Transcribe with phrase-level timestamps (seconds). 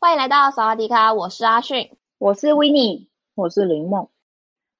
[0.00, 4.08] 欢迎来到萨瓦迪卡，我是阿迅，我是维尼，我是林梦。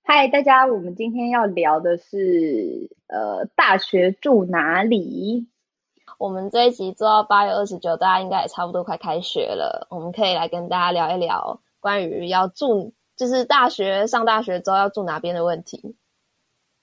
[0.04, 5.48] 嗨，大家，我们今天要聊的是，呃，大学住哪里？
[6.18, 15.96] 我们这一集做到八月二十九，大家应该也差不多快开学了，我们可以来跟大家聊一聊关于要住，就是大学上大学之后要住哪边的问题。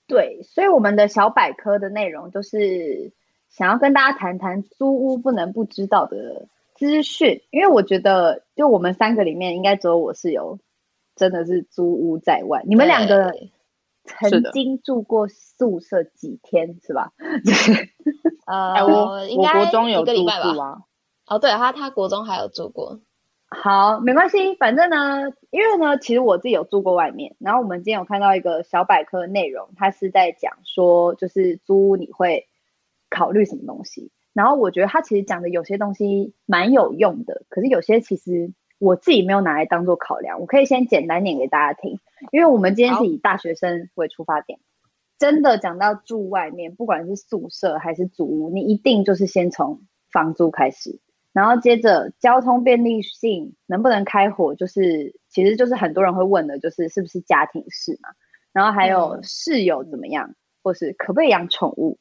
[0.06, 3.14] 对，所以我们的小百科的内容就是
[3.48, 10.58] 想要跟大家谈谈租屋不能不知道的资讯，因为我觉得就我们三个里面，应该只有我是有。
[11.18, 13.32] 真的是租屋在外，你们两个
[14.04, 17.10] 曾经住过宿舍几天是，是吧？
[18.46, 20.30] 呃，我应该我国中有住过
[20.62, 20.82] 啊。
[21.26, 23.00] 哦，对，他他国中还有住过。
[23.48, 27.34] 好，没关系，反正呢，因为呢，其实我自己有住过外面。
[27.38, 32.46] 然后我们今天有看到一个小百科的内容，它是在讲说，就是租屋你会
[33.08, 34.10] 考虑什么东西。
[34.36, 38.52] 然后我觉得他其实讲的有些东西蛮有用的，可是有些其实。
[38.78, 41.98] 我自己没有拿来当做考量，我可以先简单念给大家听，
[42.30, 44.58] 因为我们今天是以大学生为出发点。
[45.18, 49.80] 真的讲到住外面，不管是宿舍还是租屋，你一定就是先从
[50.12, 51.00] 房租开始，
[51.32, 58.10] 然后接着交通便利性能不能开火，就是其实就是很多人会问的，就是是不是家庭式嘛，
[58.52, 61.98] 然后还有室友怎么样，或是可不可以养宠物，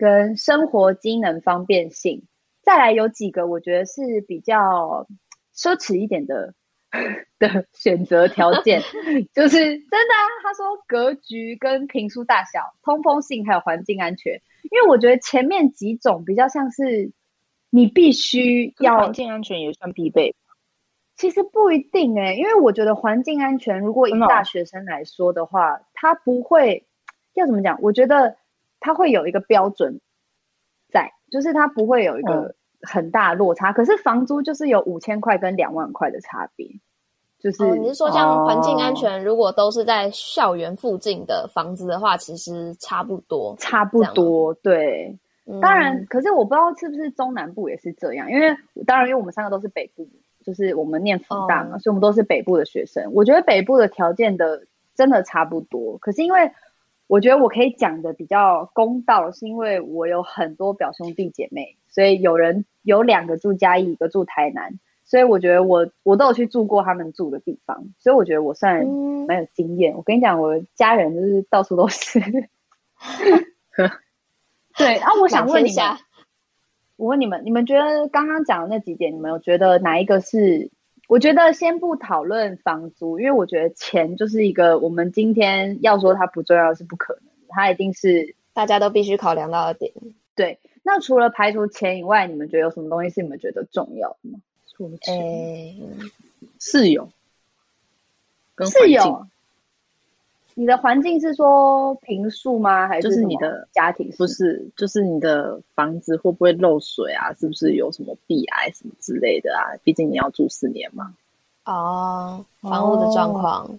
[0.00, 2.22] 跟生活机能方便性，
[2.62, 5.06] 再来有几个我觉得是比较。
[5.52, 6.54] 奢侈一点的
[7.38, 8.80] 的选择条件，
[9.34, 10.24] 就是真的啊。
[10.42, 14.40] 他说格局跟平数大小、通风性还有环境安全。
[14.70, 17.12] 因为我觉得前面几种比较像是
[17.68, 20.34] 你必须要环境安全也算必备。
[21.14, 26.86] 其实不一定哎、欸，因为我觉得环境安全，如果以大学生来说的话，他不会
[27.34, 27.78] 要怎么讲？
[27.82, 28.38] 我觉得
[28.80, 30.00] 他会有一个标准
[30.90, 32.32] 在，就是它不会有一个。
[32.32, 36.66] 嗯很大落差，可是房租就是有五千块跟两万块的差别，
[37.38, 45.14] 就是、哦、你是说像环境安全，如果都是在校园附近的房子的话，其实差不多，差不多，对。
[45.44, 50.08] 嗯、当然，可是我不知道是不是中南部也是这样，因为当然，因为我们三个都是北部，
[50.42, 53.12] 就是我们念福大嘛，哦、所以我们都是北部的学生。
[53.12, 54.62] 我觉得北部的条件的
[54.94, 56.50] 真的差不多，可是因为
[57.10, 61.76] 我觉得我可以讲的比较公道，是因为我有很多表兄弟姐妹。
[61.88, 68.86] 所以有人有两个住嘉义，一个住台南，所以我觉得我我都有去住过他们住的地方，所以我觉得我算
[69.26, 69.94] 蛮有经验。
[69.94, 72.20] 嗯、我跟你讲，我的家人就是到处都是。
[74.78, 75.98] 对，然、啊、后我想问一下，
[76.94, 80.70] 我问你们，你们觉得刚刚讲的那几点，你们有觉得哪一个是？
[81.10, 89.92] 我觉得先不讨论房租，因为我觉得钱就是一个我们今天要说它不重要是不可能的，它一定是大家都必须考量到的点。
[90.36, 90.60] 对。
[90.84, 94.38] 那除了排除钱以外，你们觉得有什么东西是你们觉得重要的吗？
[94.68, 95.76] 除了钱，欸、
[96.60, 97.10] 室友，
[98.60, 99.26] 室友，
[100.54, 102.86] 你的环境是说平数吗？
[102.88, 104.10] 还是就是你的家庭？
[104.18, 107.32] 不是，就是你的房子会不会漏水啊？
[107.34, 109.76] 是不是有什么壁癌什么之类的啊？
[109.84, 111.14] 毕竟你要住四年嘛。
[111.64, 113.78] 哦，房屋的状况。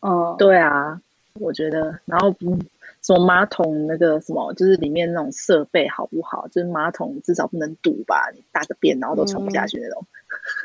[0.00, 1.00] 嗯，对啊，
[1.34, 2.58] 我觉得，然后不。
[3.02, 6.46] 什么马桶那个什么，就是里面那种设备好不好？
[6.48, 8.30] 就是马桶至少不能堵吧？
[8.34, 10.04] 你大个便然后都冲不下去那种。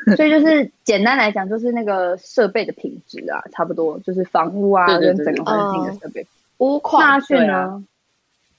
[0.06, 6.26] 嗯、所以就是简单来讲，就是那个设备的品质啊，差不多就是房屋啊跟整个环境的设备。
[6.58, 7.02] 屋况。
[7.02, 7.82] 阿迅呢？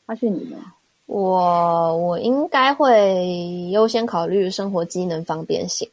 [0.07, 0.57] 阿迅你呢？
[1.05, 5.87] 我我应该会优先考虑生活机能方便性，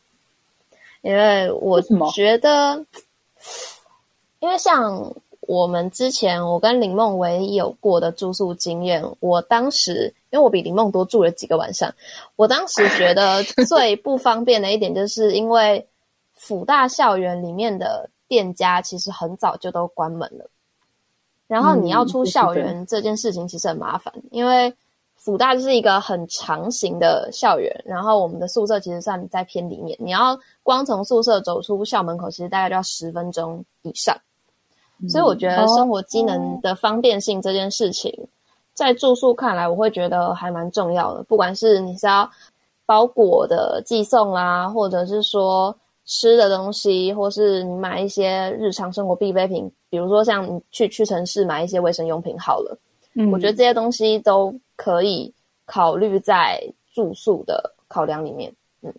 [1.03, 1.83] 因为我
[2.15, 2.85] 觉得，
[4.41, 5.15] 因为像。
[5.47, 11.95] 我们之前我跟林梦唯一有过的住宿经验，我当时因为我比林梦多住了几个晚上，
[12.37, 15.87] 我当时觉得最不方便的一点，就是因为
[16.35, 20.49] 辅大校园里面的店家其实很早就都关门了，
[21.47, 24.75] 然后你要出校园这件事情其实很麻烦，因为
[25.17, 34.17] 辅大就是一个很长型的校园，然后我们的宿舍其实算在偏里面，你要光从宿舍走出校门口，其实大概就要十分钟以上。
[35.09, 38.13] 所以我觉得生活机能的方便性这件事情，
[38.73, 41.23] 在住宿看来，我会觉得还蛮重要的。
[41.25, 42.29] 不管是你是要
[42.87, 52.79] 包裹的寄送啦，或者是说吃的东西，或是你买一些日常生活必备品，比如说像你去屈臣氏买一些卫生用品好了，
[53.15, 55.33] 嗯，我觉得这些东西都可以
[55.67, 56.63] 考虑在
[56.93, 58.53] 住宿的考量里面。
[58.83, 58.95] 嗯。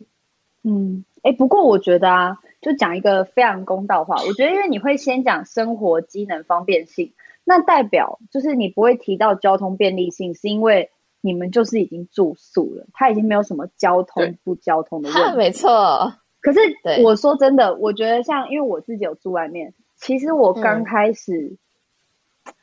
[0.67, 2.35] 嗯，哎，不过我觉得啊，
[2.65, 7.13] 就讲一个非常公道话，我觉得因为你会先讲生活机能方便性。
[7.43, 10.89] 那代表就是你不会提到交通便利性，是因为
[11.21, 15.37] 你们就是已经住宿了，它已经没有什么交通不交通的问题。
[15.37, 16.11] 没错。
[16.41, 16.59] 可是
[17.05, 21.55] 我说真的，我觉得像因为我自己有住外面，其实我刚开始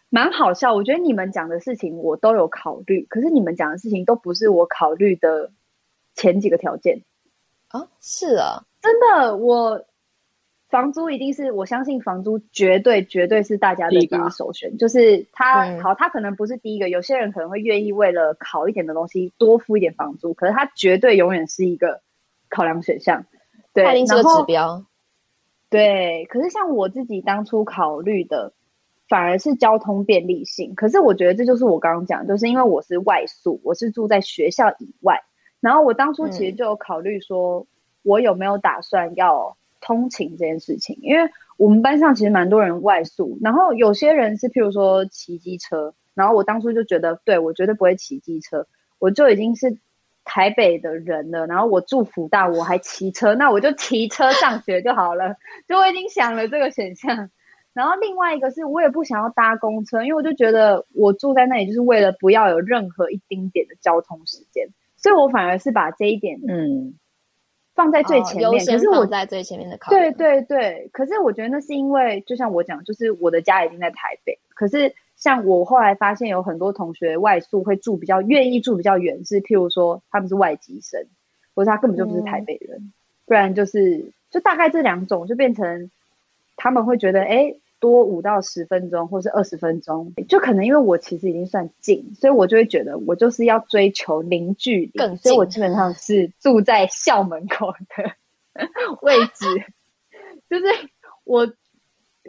[0.08, 0.74] 蛮好笑。
[0.74, 5.52] 我觉得你们讲的事情我都有考虑，可是你们讲的事情都不是我考虑的
[6.16, 7.02] 前几个条件
[7.68, 7.86] 啊。
[8.00, 9.84] 是啊，真的我。
[10.72, 14.78] 房租一定是，我相信房租绝对绝对是大家的第一首选。
[14.78, 22.00] 就是他、嗯、好，他可能不是第一个，有些人可能会愿意为了考一点的东西多付一点房租，可是他绝对永远是一个
[22.48, 23.26] 考量选项。
[23.74, 24.82] 对，它一定是个指标。
[25.68, 28.54] 对，可是像我自己当初考虑的，
[29.10, 30.74] 反而是交通便利性。
[30.74, 35.20] 可是我觉得这就是我刚刚讲，就是因为我是外宿，我是住在学校以外，
[35.60, 37.66] 然后我当初其实就有考虑说，
[38.02, 39.54] 我有没有打算要。
[39.82, 48.66] 通勤这件事情，因为我们班上其实蛮多人外宿，然后有些人是譬如说骑机车，然后我当初就觉得，对，我绝对不会骑机车，
[48.98, 49.76] 我就已经是
[50.24, 55.36] 台北的人了，然后我住福大，我还骑车，那我就骑车上学就好了，
[55.68, 57.28] 就我已经想了这个选项。
[57.74, 66.94] 然后另外一个是我也不想要搭公车，因为我就觉得我住在那里就是为了不要有任何一丁点的交通时间，所以我反而是把这一点，嗯。
[67.74, 69.98] 放在最前面，可是我在最前面的考虑。
[69.98, 74.38] 对对对，可是我觉得那是因为，就像我讲，就是我的家已经在台北。
[74.54, 81.06] 可是像我后来发现，有很多同学外宿会住比较愿意住比较远，是譬如说他们是外籍生，
[81.54, 82.92] 或者他根本就不是台北人，嗯、
[83.26, 85.90] 不然就是就大概这两种，就变成
[86.56, 87.54] 他们会觉得，哎。
[87.82, 98.14] 多五到十分钟，或是二十分钟，就可能因为我其实已经算近，所以我就会觉得我就是要追求零距离，更，所以我基本上是住在校门口的
[99.00, 99.44] 位置，
[100.48, 100.64] 就是
[101.24, 101.52] 我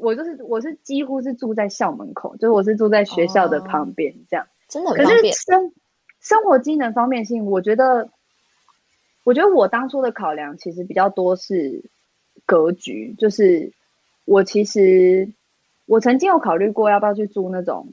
[0.01, 5.21] 我就是我是几乎是住在校门口，就是我是住在学校的旁边，这样、哦、真的很方便。
[5.21, 5.71] 可是生
[6.19, 8.09] 生活机能方面性，我觉得，
[9.23, 11.83] 我觉得我当初的考量其实比较多是
[12.43, 13.71] 格局，就是
[14.25, 15.29] 我其实。
[15.85, 17.87] 我曾经有考虑过要不要去住那种，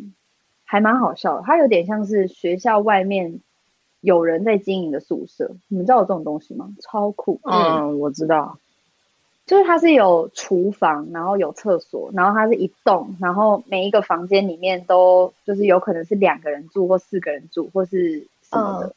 [0.64, 1.42] 还蛮好笑的。
[1.44, 3.40] 它有点像是学校外面
[4.00, 5.52] 有人在经营的宿舍。
[5.68, 6.70] 你们知道有这种东西吗？
[6.80, 7.40] 超酷！
[7.44, 8.58] 嗯，我知道。
[9.46, 18.86] 就是它是有厨房，然后有厕所，然后它是一栋，然后每一个房间里面都就是有可能是两个人住，或四个人住，或是什么的。
[18.86, 18.94] 嗯。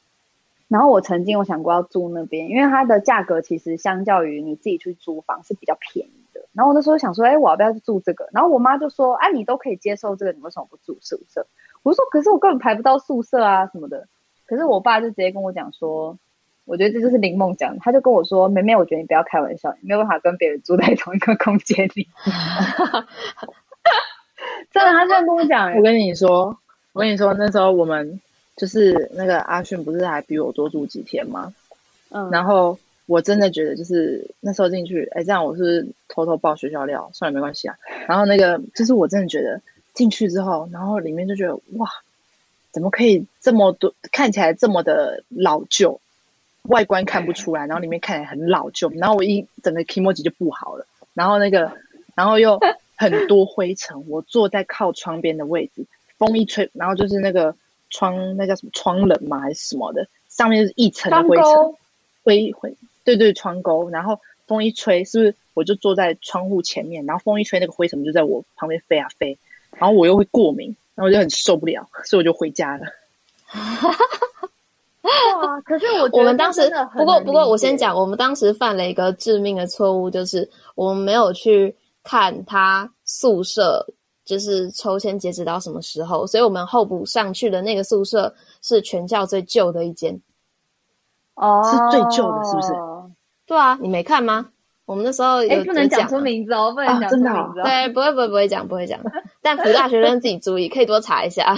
[0.67, 6.22] 然后我曾经有想过要租那边，因为它的价格其实相较于你自己去租房是比较便宜。
[6.53, 8.29] 然后我那时候想说，哎，我要不要去住这个？
[8.31, 11.47] 然后我妈就说，哎，你都可以接受这个，你为什么不住宿舍？
[11.81, 14.07] 我说，可是我根本排不到宿舍啊，什么的。
[14.45, 16.15] 可是我爸就直接跟我讲说，
[16.65, 22.07] 我觉得这就是林梦讲的，他就跟我说，妹妹，我觉得你不要开玩笑，你没有办法跟别人住在同一个空间里。
[24.71, 25.73] 真的，他这样跟我讲。
[25.75, 26.55] 我跟你说，
[26.93, 28.21] 我跟你说，那时候我们
[28.55, 31.51] 就是那个阿迅，不是还比我多住几天吗？
[32.11, 32.77] 嗯，然后。
[33.05, 37.75] 我真的觉得，就是那时候进去，哎，这样我是偷偷爆学校料，算了，没关系啊。
[38.07, 39.61] 然后那个，就是我真的觉得
[39.93, 41.89] 进去之后，然后里面就觉得哇，
[42.71, 45.99] 怎么可以这么多，看起来这么的老旧，
[46.63, 50.85] 外观看不出来，然后里面看起来很老旧，然后我一整个 kimoji 就不好了。
[51.13, 51.73] 然后那个，
[52.15, 52.59] 然后又
[52.95, 54.07] 很多灰尘。
[54.07, 55.85] 我坐在靠窗边的位置，
[56.17, 57.53] 风一吹，然后就是那个
[57.89, 59.39] 窗，那叫什么窗冷吗？
[59.39, 60.07] 还是什么的？
[60.29, 61.45] 上面就是一层的灰尘，
[62.23, 62.75] 灰灰。
[63.03, 67.05] 对对，窗钩，然后风一吹，是不是我就坐在窗户前面？
[67.05, 69.37] 然后风一吹，那个灰尘就在我旁边飞啊飞，
[69.77, 72.85] 然后我又会过敏，然后我就很受不了，所以我就回家了。
[75.03, 75.59] 哇！
[75.61, 83.85] 可是我觉得我们当时不过不过，我先讲，我们当时犯了一个致命的错误，就是我们没有去看他宿舍，
[84.23, 90.17] 就是抽签截止到什么时候，所以我们候补上去的那个宿舍是全校最旧的一间。
[91.35, 92.73] 哦，是最旧的，是不是？
[93.53, 94.49] 对啊，你没看吗？
[94.85, 97.63] 我们那时候哎、欸，不能讲出名字哦，不能讲出名字、哦哦。
[97.63, 98.99] 对，不会，不会，不会讲，不会讲。
[99.41, 101.55] 但福大学生自己注意，可以多查一下。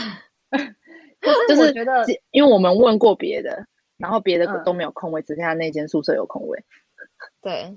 [1.47, 3.65] 就是我觉得，因为我们问过别的，
[3.97, 6.63] 然后别的都没有空位，嗯、只剩下那间宿舍有空位。
[7.41, 7.75] 对。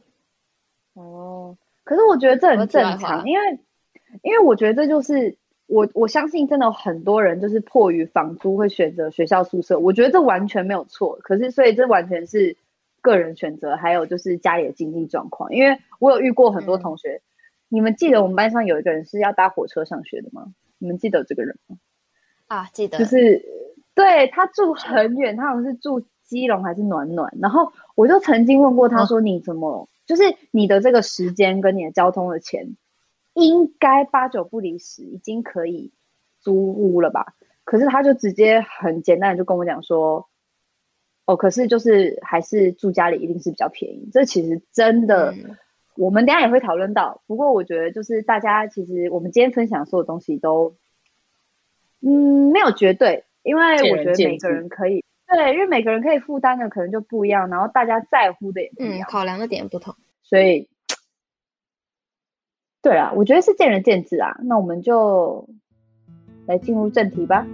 [0.94, 3.58] 哦，可是我觉得这很正常，因为
[4.22, 5.34] 因为我觉得这就是
[5.66, 11.18] 我我相信真的很多人就是迫于房租会选择学校宿舍，我觉得这完全没有错。
[11.22, 12.54] 可是所以这完全是
[13.08, 15.52] 个人选择，还有就是家里的经济状况。
[15.52, 17.22] 因为我有遇过很多同学，嗯、
[17.68, 20.52] 你们记得我们班上有一个人是要搭火车上学的吗？
[20.78, 21.78] 你们记得这个人吗？
[22.46, 23.42] 啊，记得，就是
[23.94, 27.36] 对他住很远，他好像是住基隆还是暖暖。
[27.40, 30.22] 然后我就曾经问过他说：“你怎么？”哦就是
[30.52, 32.78] 你的这个时间跟你的交通的钱，
[33.34, 35.92] 应该八九不离十，已经可以
[36.40, 37.34] 租屋了吧？
[37.64, 40.27] 可是他就直接很简单的就跟我讲说，
[41.28, 44.08] 哦，可是就是还是住家里一定是比较便宜。
[44.11, 45.58] 这其实真的，嗯、
[45.94, 47.20] 我们等下也会讨论到。
[47.26, 50.75] 不过我觉得就是大家其实我们今天分享所有东西都，
[52.00, 55.04] 嗯，没有绝对，因为我觉得每个人可以。
[55.26, 60.66] 对，因为每个人可以负担的可能就不一样，然后大家在乎的也不一样，嗯，考量的点不同，所以，
[62.80, 64.40] 对啊，我觉得是见仁见智啊。
[64.44, 65.47] 那我们就
[66.47, 67.47] 来进入正题吧。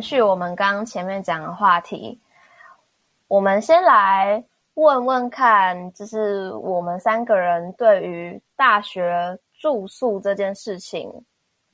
[0.00, 2.18] 延续我们刚刚前面讲的话题，
[3.28, 4.42] 我们先来
[4.72, 11.12] 问问看，就是我们三个人对于大学住宿这件事情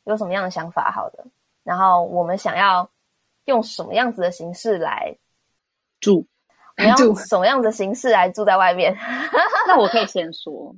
[0.02, 0.90] 有什么样的想法？
[0.90, 1.24] 好的，
[1.62, 2.90] 然后我们想要
[3.44, 5.16] 用什么样子的形式来
[6.00, 6.26] 住？
[6.78, 8.92] 你要用什么样子的形式来住在外面？
[9.68, 10.74] 那我可以先说，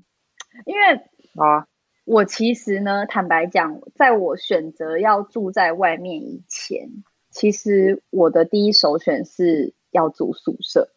[0.67, 0.97] 因为
[1.43, 1.67] 啊。
[2.11, 6.89] 我其实呢，坦白讲，在我选择要住在外面以前，
[7.39, 10.89] 其实我的第一首选是要住宿舍。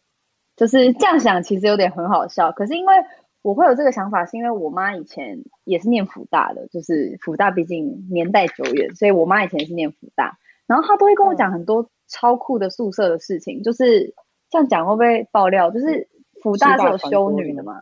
[0.56, 2.50] 就是这样想，其实有点很好笑。
[2.50, 2.94] 可是因为
[3.40, 13.62] 我会有这个想法，是因为我妈以前也是念福大的，就是福大毕竟年代久远，所以我妈以前是念福大，然后她都会跟我讲很多超酷的宿舍的事情。
[13.62, 14.14] 就是
[14.50, 15.70] 这样讲会不会爆料？
[15.70, 16.08] 就是
[16.42, 17.80] 福大是有修女的嘛？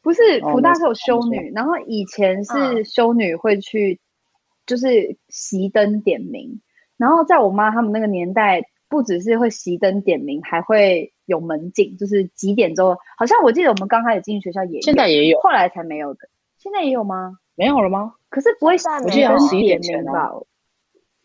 [0.00, 4.00] 不是，福大是有修女，哦、然后以前是修女会去，
[4.64, 6.60] 就是熄灯点名，嗯、
[6.96, 16.20] 然后在我妈他们那个年代，不只是会熄灯点名，还会有门禁，就是几点之后，好像我记得我们刚开始进学校也有，现在也有，后来才没有的，
[16.58, 17.38] 现在也有吗？
[17.54, 18.14] 没有了吗？
[18.28, 20.30] 可是不会熄灯点名吧？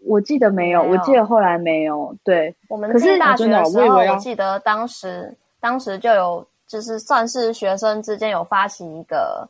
[0.06, 6.46] 我记得没有，我记得后来没有，对，我们进大学的时候，我记得当时当时就有。
[6.70, 9.50] 就是算是学生之间有发起一个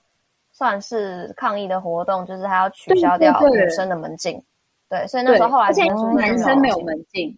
[0.54, 4.42] 算是抗议的活动，就是他要取消掉女生的门禁。
[4.90, 5.84] 对，所以那时候后来而且
[6.18, 7.38] 男生没有门禁，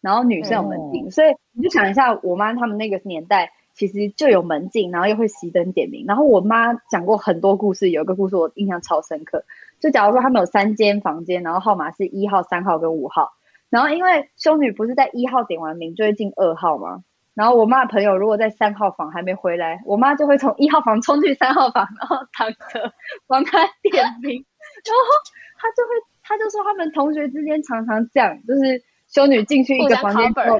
[0.00, 6.04] 然后女生有门禁，嗯、所以你就想一下，我妈他们那个年代其实就有门禁，然后又会熄灯点名。
[6.06, 9.44] 然后我妈讲过很多故事，有一个故事我印象超深刻，
[9.80, 13.32] 就假如说他们有三间房间，然后号码是一号、三号跟五号，
[13.68, 17.02] 然后因为修女不是在一号点完名就会进二号吗？
[17.34, 22.92] 然后我妈的朋友如果在三号房还没回来，我妈就会从一号房冲去三号房，然后躺着
[23.26, 24.44] 帮他点名。
[24.84, 25.02] 然后
[25.58, 25.94] 他就会，
[26.32, 30.58] 他就说他们同学之间常常这样，就是修女进去一个房间之后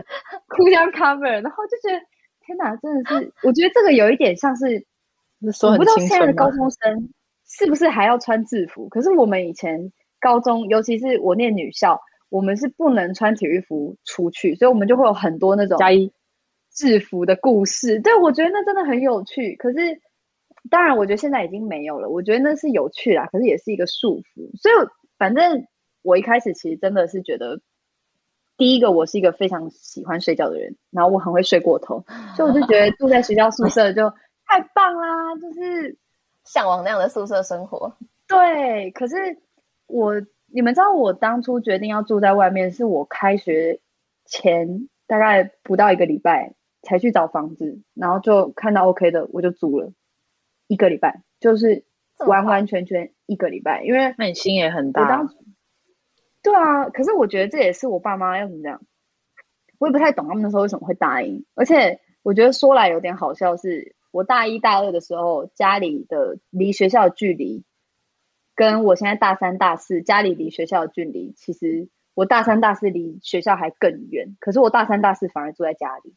[0.48, 2.04] 互相 cover，然后就觉得
[2.44, 4.84] 天哪，真的是，我觉得这个有一点像是，
[5.40, 7.08] 我不知道现在的高中生
[7.46, 8.88] 是不是还要穿制服？
[8.88, 11.98] 可是我们以前高中，尤其是我念女校，
[12.28, 16.12] 我们是不能穿体育服出去，所以我们就会有很多那种加一。
[16.74, 19.54] 制服的故事，对，我觉得那真的很有趣。
[19.56, 20.00] 可是，
[20.70, 22.08] 当然，我觉得现在已经没有了。
[22.08, 24.48] 我觉得那是有趣啦，可是也是一个束缚。
[24.56, 24.74] 所以，
[25.22, 25.68] 反正
[26.02, 27.60] 我一开始其实真的是觉得，
[28.56, 34.10] 第一个我是一个非常喜欢睡觉的人，然后我很会睡过头，所以我就觉得住在学校宿舍就
[34.44, 35.96] 太棒啦，就是
[36.42, 37.96] 向往那样的宿舍生活。
[38.26, 39.14] 对，可是
[39.86, 40.14] 我，
[40.52, 43.78] 你们知道，我当初决定要住在外面，是我开学
[44.24, 44.88] 前。
[45.08, 49.92] 大概不到一个礼拜才去找房子，然后就看到 OK 的，我就租了
[50.68, 51.84] 一个礼拜，就是
[52.26, 55.28] 完完全全一个礼拜，因为那你心也很大。
[56.42, 58.82] 对啊，可是我觉得这也是我爸妈要怎么讲，
[59.78, 67.64] 我也不太懂他们那时候为什么会答应，而且我觉得说来有点好笑是，是我大一大二的时候家里的离学校的距离。
[68.54, 74.36] 跟我现在大三、大四，家里离学校的距离，其实我大三、大四离学校还更远。
[74.40, 76.14] 可是我大三、大四反而住在家里，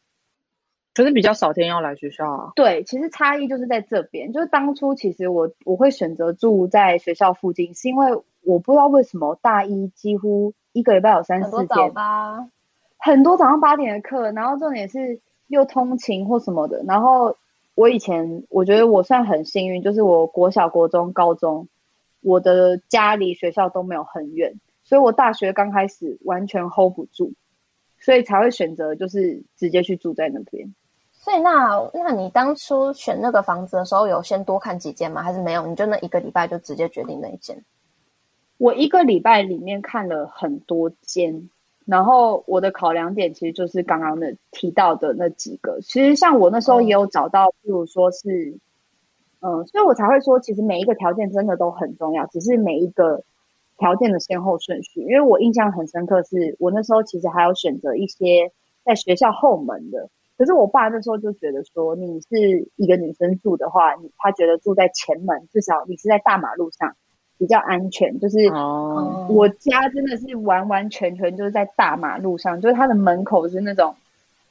[0.96, 2.52] 可是比较少天要来学校啊。
[2.56, 4.32] 对，其实差异就是在这边。
[4.32, 12.48] 就是当初其实我我会选择住在学校附近，是因为我不知道为什么大一几乎一个礼拜有三四天，很多早八，
[12.96, 16.82] 很多早上八点的课，然后重点是又通勤或什么的。
[16.86, 17.36] 然后
[17.74, 21.68] 我以前我觉得我算很幸运，就是我国小、国中、高中。
[22.22, 27.34] 我的家离学校都没有很远，所以我大学刚开始完全 hold 不住，
[28.00, 30.74] 所以才会选择就是直接去住在那边。
[31.26, 35.24] 所以那那你当初选那个房子的时候，有先多看几间吗？
[35.24, 35.66] 还是没有？
[35.66, 37.64] 你就那一个礼拜就直接决定那一间？
[38.58, 41.50] 我一个礼拜里面看了很多间，
[41.84, 45.80] 然后我的考量点其实就是刚刚的提到的那几个。
[45.80, 48.56] 其实像我那时候也有找到，比如说是。
[49.40, 53.22] 嗯，所以我才会说，其实每一个条件真的都很重要，只是每一个
[53.78, 55.00] 条件的先后顺序。
[55.02, 58.52] 因为我印象很深刻是，是我那时候其实还有选择一些
[58.84, 66.94] 在学校后门的，可是我爸那时候就觉得说，你是一个女生住的话，你他觉得住在前门，至少你是在大马路上
[67.38, 68.20] 比较安全。
[68.20, 68.38] 就是
[69.28, 73.94] 我家真的是完完全全就是在大马路上，就是他的门口是那种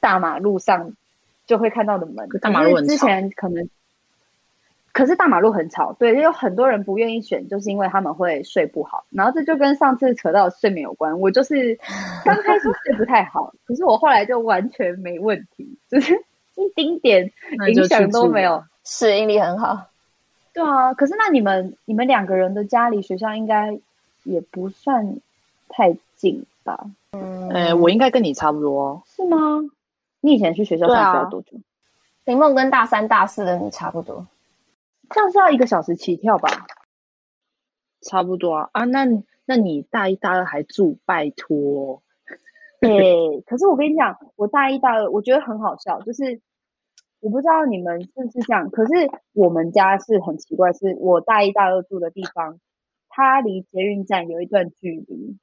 [0.00, 0.92] 大马路上
[1.46, 2.28] 就会看到的门。
[2.40, 3.68] 大马路很之前可能。
[4.96, 9.04] 可是大马路很吵，对，有很多人不愿意选，就是因为他们会睡不好。
[9.10, 11.20] 然后这就跟上次扯到睡眠有关。
[11.20, 11.78] 我就是
[12.24, 16.14] 刚开始睡不太好，可是我后来就完全没问题，就是
[16.54, 17.30] 一丁点
[17.68, 19.78] 影响都没有，适应力很好。
[20.54, 23.78] 对啊，可是那你们你们两个人的家离学校应该
[24.22, 25.18] 也不算
[25.68, 26.86] 太近吧？
[27.12, 29.60] 嗯，欸、我应该跟你差不多，是吗？
[30.22, 31.58] 你以前去学校上学要多久？
[32.24, 34.26] 林梦跟大三、大四的你差不多。
[35.10, 36.48] 这样是要一个小时起跳吧？
[38.02, 38.84] 差不多啊啊！
[38.84, 39.04] 那
[39.46, 40.98] 那你大一大二还住？
[41.04, 42.02] 拜托。
[42.80, 46.40] 对，可是我跟你讲，我大一大二我觉得很好笑，就是
[47.20, 48.92] 我不知道你们是不是这样，可是
[49.32, 52.60] 我们家是很奇怪，是我大一大二住的地方，
[53.08, 55.36] 它离捷运站有一段距离，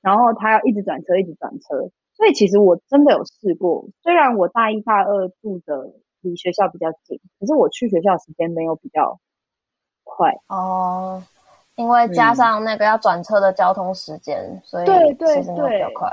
[0.00, 5.92] 然后它要一直转车，一直转车，所以其实我真的有试过，虽然我大一大二住的。
[6.20, 9.18] 离学校比较近，可是我去学校的时间没有比较
[10.02, 11.22] 快哦，
[11.76, 16.10] 因为加上那个要转车的交通时间，嗯、所以其实没有比较快。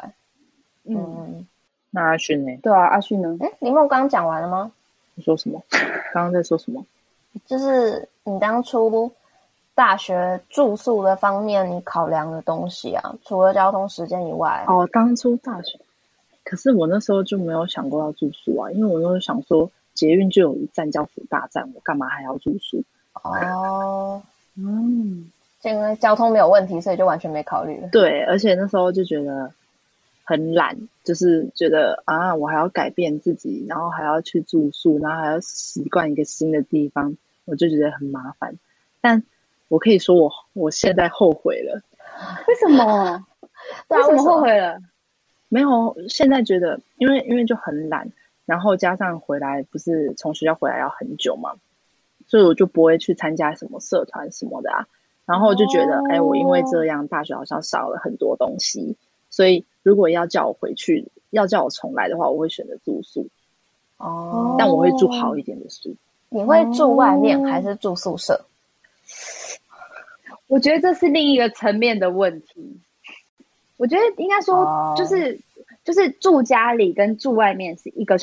[0.84, 1.48] 嗯，嗯，
[1.90, 2.56] 那阿勋呢？
[2.62, 3.36] 对啊，阿勋呢？
[3.42, 4.72] 哎，林梦刚刚讲完了吗？
[5.16, 5.60] 你说什么？
[6.14, 6.86] 刚刚在说什么？
[7.48, 9.12] 就是你当初
[9.74, 15.80] 大学住宿的方面，你考量的东西啊，除了交通时间以外，哦，当初大学，
[16.44, 19.68] 可是我那时候就没有想过要住宿啊，因为我那时候想说。
[19.96, 22.84] 捷运就有一站叫福大站，我干嘛还要住宿？
[23.24, 24.22] 哦，
[24.56, 25.32] 嗯，
[25.64, 27.88] 因为交通没有问题，所以就完全没考虑了。
[27.92, 29.52] 对，而且那时候就觉得
[30.24, 38.54] 很懒，就是觉得啊，我还要改变自己，然后还要去住宿，然后还要习惯一个新的地方，我就觉得很麻烦。
[39.02, 39.24] 但
[39.70, 41.82] 我可以说我我现在后悔了。
[42.48, 43.26] 为什么？
[43.90, 44.78] 为什么后悔了？
[45.48, 48.12] 没有，现在觉得，因为因为就很懒。
[48.46, 51.56] 然后加上回来不是从学校回来要很久嘛，
[52.28, 54.88] 所以我就不会去参加什么社团什么的啊。
[55.26, 58.96] 然后就觉得，哎、哦，我因为这样大学好像少了很多东西，
[59.32, 63.28] 所以如果要叫我回去，要叫我重来的话，我会选择住宿。
[63.98, 65.96] 哦，但我会住好一点的宿。
[66.30, 68.46] 你会住外面还是住宿舍？
[70.46, 72.78] 我觉得这是另一个层面的问题。
[73.78, 75.40] 我觉得应该说就是。
[75.86, 78.18] 哦就是住家里跟住外面是一个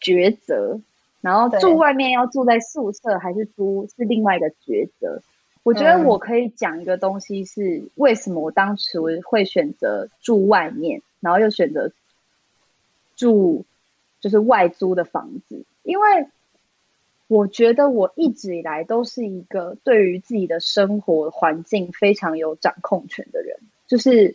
[0.00, 0.80] 抉择，
[1.20, 5.22] 然后住外面要住在宿舍还是租是另外一个抉择。
[5.62, 11.92] 我觉得我可以讲一个东西是为什么我当时会选择住外面，然后又选择
[13.14, 13.64] 住
[14.20, 16.26] 就是外租的房子，因为
[17.28, 24.34] 我觉得我一直以来都是一个对于自己的生活环境非常有掌控权的人，就是。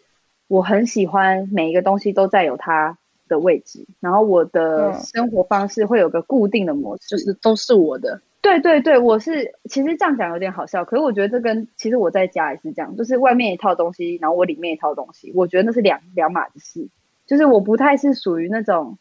[0.52, 2.98] 我很喜欢每一个东西都在有它
[3.30, 8.20] 的位置，然后我的生活方式会有个固定的模式，就是都是我的。
[8.42, 16.86] 对对对，我是其实这样讲有点好笑，可是我觉得这跟其实我在家也是这样，就是外面一套东西，然后我里面一套东西，我觉得那是两两码子事。
[17.26, 18.98] 就是我不太是属于那种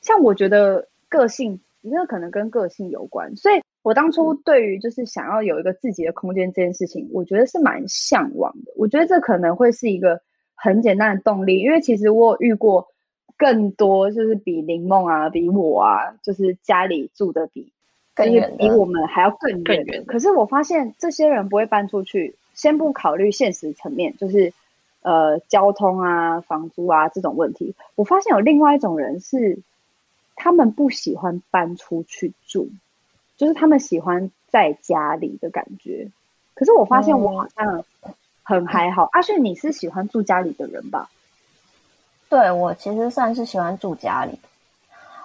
[0.00, 8.72] 像我觉得个性，那可能跟个性有关，所以我当初对于就是想要有一个自己的空间这件事情，我觉得是蛮向往的。
[8.74, 10.20] 我觉得这可能会是一个
[10.60, 12.88] 很简单的动力，因为其实我有遇过
[13.36, 17.70] 更多，就是比林梦啊，比我啊，就是家里住的比。
[18.14, 20.04] 更远比我们还要更远，更远。
[20.04, 24.52] 可是我发现这些人不会搬出去，先不考虑现实层面，就是
[25.02, 27.76] 呃交通啊、房租啊这种问题。
[27.94, 29.60] 我发现有另外一种人是，
[30.34, 32.68] 他们不喜欢搬出去住，
[33.36, 36.08] 就是他们喜欢在家里的感觉。
[36.54, 37.84] 可是我发现我好像
[38.48, 39.06] 很还好。
[39.12, 41.10] 阿炫，你是喜欢住家里的人吧？
[42.30, 44.40] 对，我其实算是喜欢住家里。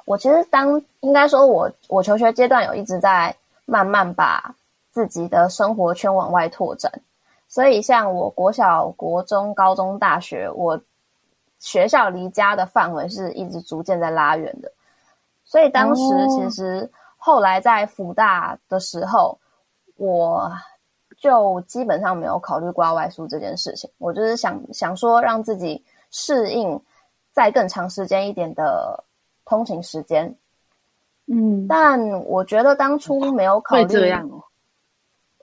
[0.04, 3.34] 我其实当应该说我，我我求学阶段有一直在
[3.66, 4.54] 慢慢把
[4.92, 6.92] 自己的生活圈往外拓展，
[7.48, 10.78] 所以像我国小、国中、高中、大学，我
[11.60, 14.70] 学校离家的范围是一直逐渐在拉远的。
[15.46, 19.40] 所以当时其实后来在辅大的时候，
[19.96, 20.52] 我
[21.24, 23.90] 就基本上没有考虑过外宿这件事情。
[23.98, 25.82] 我就是想想说，让自己
[26.12, 26.78] 适应
[27.32, 29.04] 再更长时间一点的。
[29.46, 30.34] 通勤时间，
[31.26, 34.42] 嗯，但我觉得当初没有考虑这样哦。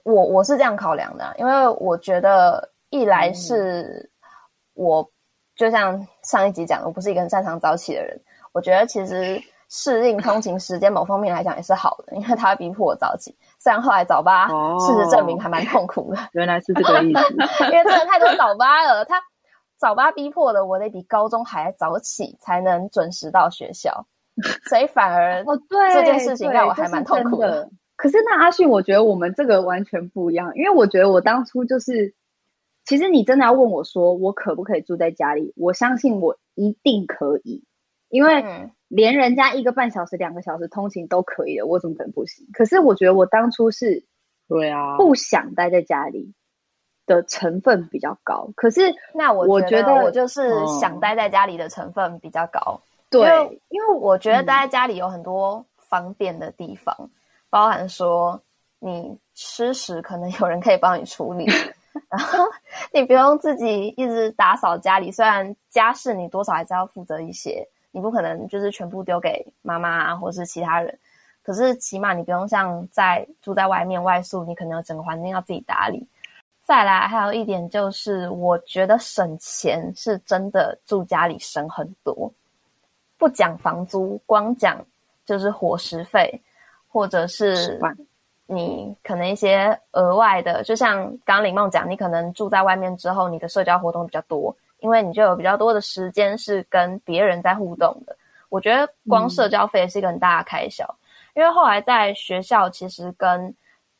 [0.01, 4.09] 我我是这样考量的，因为我觉得一来是
[4.73, 5.07] 我
[5.55, 8.19] 就像上一集讲的，我不是一个很擅长早起的人。
[8.53, 9.39] 我觉得其实
[9.69, 13.35] 适应通勤时间某方面来讲也是好的，因为它会逼迫我早起。
[13.61, 16.19] 虽然后来早八，哦，事实证明还蛮痛苦的。
[16.31, 17.33] 原来是这个意思，
[17.65, 19.21] 因为真的太多早八了，他。
[19.77, 24.05] 早八逼迫的我得比高中还早起才能准时到学校，
[24.69, 27.63] 所以反而哦，对这件事情让我还蛮痛苦的。
[27.63, 32.13] 的可是那阿迅，我觉得我们这个完全不一样，因为我觉得我当初就是，
[32.85, 37.63] 其实你真的要问我说我可不可以住在家里，我相信我一定可以，
[38.11, 42.45] 因为连人家一个半小时、两个小时通勤都可以的，我怎么可能不行？
[42.53, 44.05] 可是我觉得我当初是，
[44.47, 46.33] 对啊，不想待在家里。
[47.07, 52.79] 的成分比较高，可是那我我觉得我就是想待在家里的成分比较高。
[53.09, 57.09] 对、嗯，因为我觉得待在家里有很多方便的地方，嗯、
[57.49, 58.41] 包含说
[58.79, 61.45] 你吃食可能有人可以帮你处理，
[62.07, 62.45] 然后
[62.93, 65.11] 你不用自己一直打扫家里。
[65.11, 70.97] 虽然家事你多少还是要负责一些，你不可能就是全部丢给妈妈啊，或是其他人。
[71.43, 76.07] 可是起码你不用像在住在外面外宿，你可能整个环境要自己打理。
[76.63, 82.31] 再来还有一点就是，我觉得省钱是真的住家里省很多。
[83.17, 84.79] 不讲房租，光讲
[85.25, 86.41] 就是伙食费，
[86.87, 87.79] 或者是
[88.45, 98.15] 你可能一些额外的，就像刚刚林梦讲，你可能住在外面之后，你的社交活动比较多，因为你就有比较多的时间是跟别人在互动的。
[98.49, 103.55] 我觉得光社交费是一个很大的开销，嗯、因为后来在学校其实跟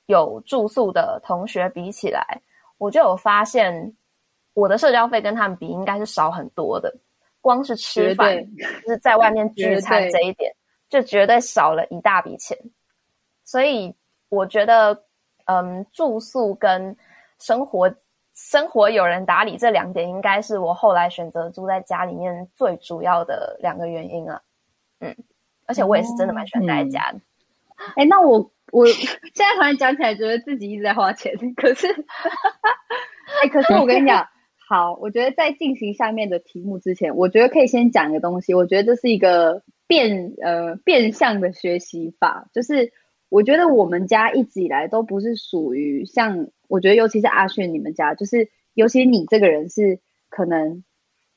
[0.07, 2.41] 有住宿的同学比起来。
[2.77, 3.95] 我就有发现，
[4.53, 6.93] 我的社交费跟他们比应该是少很多的。
[7.39, 8.35] 光是吃饭，
[8.83, 10.53] 就是在外面 聚餐这一点，
[10.89, 12.57] 就绝对少了一大笔钱。
[13.43, 13.95] 所以
[14.29, 14.99] 我觉得，
[15.45, 16.95] 嗯，住宿跟
[17.39, 17.89] 生活
[18.49, 24.41] 生活有人打理这两点，应该是我后来选择住在家里面最主要的两个原因啊。
[24.99, 25.15] 嗯，
[25.67, 27.19] 而且我也是真的蛮喜欢待在家的。
[27.95, 28.51] 哎、嗯欸，那我。
[28.71, 31.33] 我 现在突然讲起来，觉得自己一直在花钱。
[31.57, 34.25] 可是， 哎、欸，可是我跟你讲，
[34.65, 38.53] 好，我觉得在进行下面的题目之前，我觉得可以先讲一个东西。
[38.53, 42.93] 我觉得这是一个变呃变相的学习法，就是
[43.27, 50.83] 我觉得我们家一直以来都不是属于像，我觉得尤其是阿迅你们家，就是尤其你这个人是可能。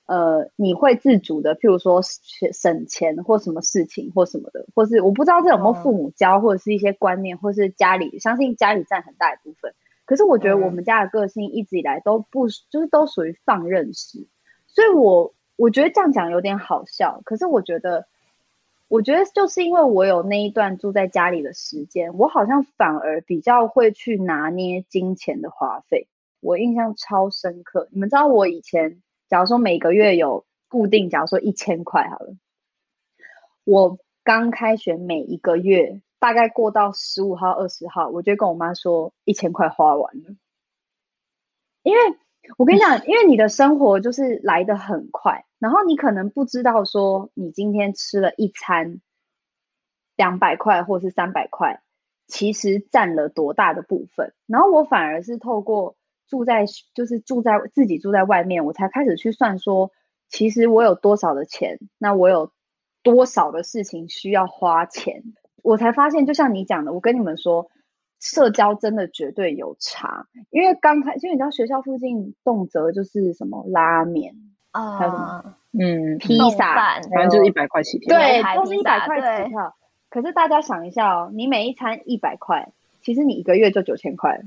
[0.07, 9.73] 呃，你会自主的，譬如说省钱或什么事情或什么的，或是我不知道这有没有父母教，或者是一些观念，或是家里相信家里占很大一部分。
[10.05, 14.29] 可是我觉得我们家的个性一直以来都不，就是都属于放任式，
[14.66, 17.23] 所以我我觉得这样讲有点好笑。
[17.25, 18.07] 可是我觉得，
[18.94, 26.07] 我觉得就是因为我有那一段住在家里的时间，我好像反而比较会去拿捏金钱的花费。
[26.38, 29.02] 我印象超深刻，你们知道我以前。
[29.28, 32.37] 假如说每个月有固定，假如说一千块好了，
[33.64, 40.37] 我刚开学每一个月大概过到十五号、二十号，我就跟我妈说一千块花完了。
[41.83, 42.16] 因为
[42.57, 49.00] 我跟你讲，因为你的生活就是来得很快，然后你可能不知道说你今天吃了一餐
[50.16, 51.83] 两百块或是三百块，
[52.26, 54.35] 其实占了多大的部分。
[54.46, 55.96] 然后我反而是透过。
[56.26, 59.92] 住在就是住在自己住在外面，我才开始去算说，
[60.30, 62.50] 其实我有多少的钱，那我有
[63.02, 65.22] 多少的事情需要花钱，
[65.62, 67.68] 我才发现，就像你讲的，我跟你们说，
[68.24, 70.26] 社交真的绝对有差。
[70.50, 74.34] 因为刚开，因为你知道学校附近动辄就是什么拉面
[74.70, 79.74] 啊，还有什么嗯披萨，反正就是一百块起跳，对，都是一百块起跳。
[80.08, 82.70] 可是大家想一下哦，你每一餐一百块，
[83.02, 84.40] 其实你一个月就九千块。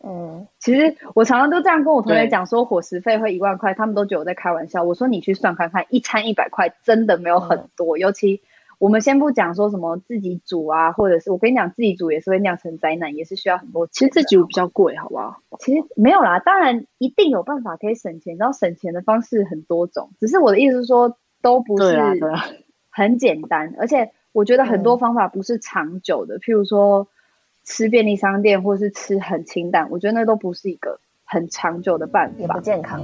[0.00, 4.84] 嗯，其实我常常都这样跟我同学讲，说伙食费会一万块，他们都觉得我在开玩笑。
[4.84, 7.98] 我说你去算看看，一餐一百块真的没有很多。
[7.98, 8.40] 嗯、尤其
[8.78, 13.92] 我们先不讲说什么自己煮啊，或者是我跟你讲自己煮也是会酿成灾难，也是需要很多钱。
[13.92, 15.40] 其实自己煮比较贵，好不好？
[15.58, 20.10] 其实没有啦，当然一定有办法可以省钱，然后省钱的方式很多种。
[20.20, 21.98] 只是我的意思是说，都不是
[22.90, 27.08] 很简单，而且我觉得很多方法不是长久的，譬如说。
[27.70, 33.02] 吃便利商店，或是吃很清淡，我觉得那都不是一个很长久的办法，也不健康。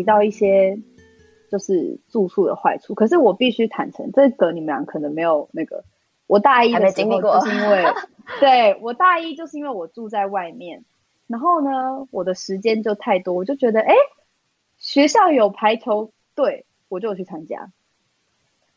[0.00, 0.78] 提到一些
[1.50, 5.84] 就是住宿的坏处，可是我必须坦诚，这个你们俩可能没有那个。
[6.26, 7.84] 我大一的时候就是因为，
[8.40, 10.86] 对，我大一就是因为我住在外面，
[11.26, 13.92] 然后呢，我的时间就太多，我就觉得，哎，
[14.78, 17.68] 学校有排球队，我就有去参加。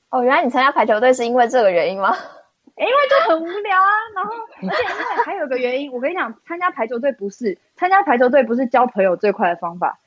[0.09, 2.13] 哦，原来你参加排球队是因为这个原因吗？
[2.75, 9.99] 因为就很无聊啊，然后而且因为还有个原因，我跟你讲，参加排球队不是参加排球队不是交朋友最快的方法。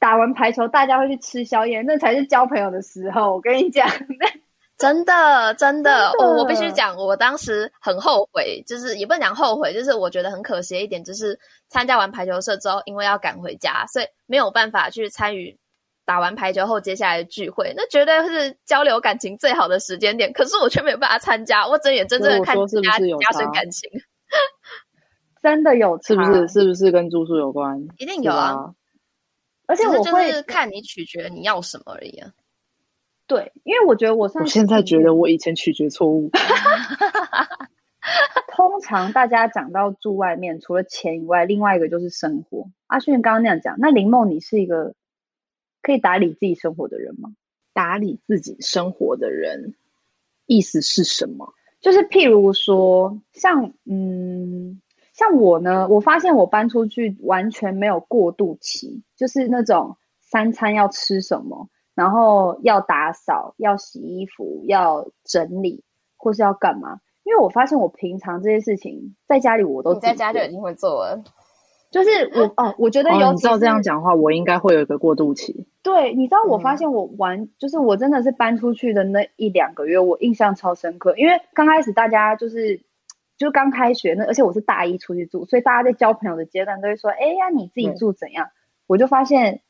[0.00, 3.32] 打完排球，大家会去吃宵夜，那才是交朋友的时候。
[3.32, 3.86] 我跟你讲，
[4.78, 15.54] 真的，真的，我、哦、我必须讲，我当时很后悔，就是也不能讲后悔，就是我觉得很可惜的一点，就是参加完排球社之后，因为要赶回家，所以没有办法去参与
[16.06, 17.74] 打完排球后接下来的聚会。
[17.76, 23.90] 那绝对是交流感情最好的时间点，可是我却没有办法参加，我睁眼睁睁的看人家加深感情，
[25.42, 26.48] 真的有，是不是？
[26.48, 27.78] 是不是跟住宿有关？
[27.98, 28.56] 一定有啊。
[29.70, 32.32] 而且我会就是看你取决你要什么而已啊。
[33.28, 36.28] 对，因为我觉得我我现在觉得我以前取决错误。
[38.52, 42.68] 通常大家讲到住外面，除了钱以外，另外一个就是生活。
[42.88, 44.96] 阿迅刚刚那样讲，那林梦，你是一个
[45.82, 47.30] 可以打理自己生活的人吗？
[47.72, 49.76] 打理自己生活的人，
[50.46, 51.54] 意思是什么？
[51.80, 54.82] 就是譬如说，像嗯。
[55.20, 65.84] 像我呢，我发现我搬出去完全没有过渡期，就是那种三餐要吃什么，然后要打扫、要洗衣服、要整理，
[66.16, 67.00] 或是要干嘛。
[67.22, 71.22] 因为我发现我平常这些事情在家里我都在家就已经会做了。
[71.90, 75.66] 就是我 哦，我觉得有、哦、你知道这样讲话，我应该会有一个过渡期。
[75.82, 82.80] 对，你知道我发现我玩，嗯、就是我真的是搬出去的那一两个月，我印象超深刻，因为刚开始大家就是。
[83.40, 88.54] 就刚开学那，而且我是大一出去住，所以大家在交朋友的阶段都会说：“哎呀，你自己住怎样？”嗯、
[88.86, 89.62] 我就发现，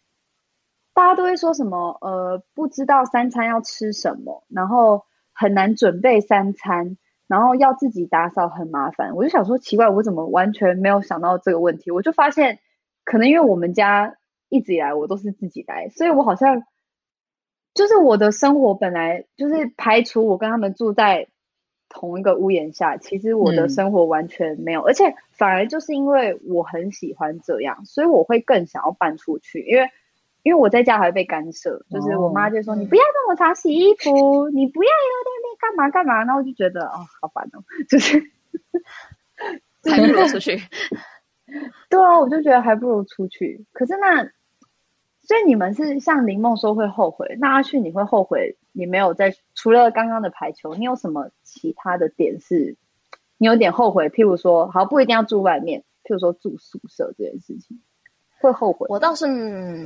[0.93, 11.93] 大家都会说什么：“呃，不知道三餐要吃什么，然后很难准备三餐，然后要自己打扫很麻烦。”我就想说，奇怪，我怎么完全没有想到这个问题？
[11.93, 12.59] 我就发现，
[13.05, 14.17] 可能因为我们家
[14.49, 16.65] 一直以来我都是自己来，所以我好像
[17.73, 21.29] 就是我的生活本来就是排除我跟他们住在。
[21.91, 29.61] 同一个屋檐下，其实我的生活完全没有，嗯、而且反而就是因为我很喜欢这样，所以我会更想要搬出去。
[29.61, 29.91] 因为，
[30.45, 38.23] 因为我在家还会被干涉，就是我妈就说：“哦、你不要跟我常洗衣服， 你不要在那边干嘛干嘛。”然后我就觉得哦，好烦哦， 就是
[39.91, 40.57] 还不如出去。
[41.91, 43.67] 对啊，我就觉得还不如出去。
[43.73, 44.31] 可是那。
[45.31, 52.77] 所以你们是像林梦说会后悔，那阿迅你会后悔你没有在除了刚刚的排球，你有什么其他的点是
[53.39, 54.09] 你有点后悔？
[54.09, 57.81] 譬如说，好，不一定要住外面，譬如说住宿舍这件事情。
[58.41, 58.89] 会后悔？
[58.89, 59.25] 我倒是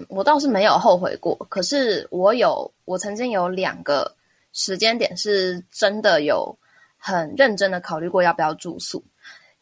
[0.08, 4.10] 我倒是没有后悔过，可是我有，我曾经有两个
[4.54, 6.56] 时间点是真的有
[6.96, 9.04] 很认真的考虑过要不要住宿。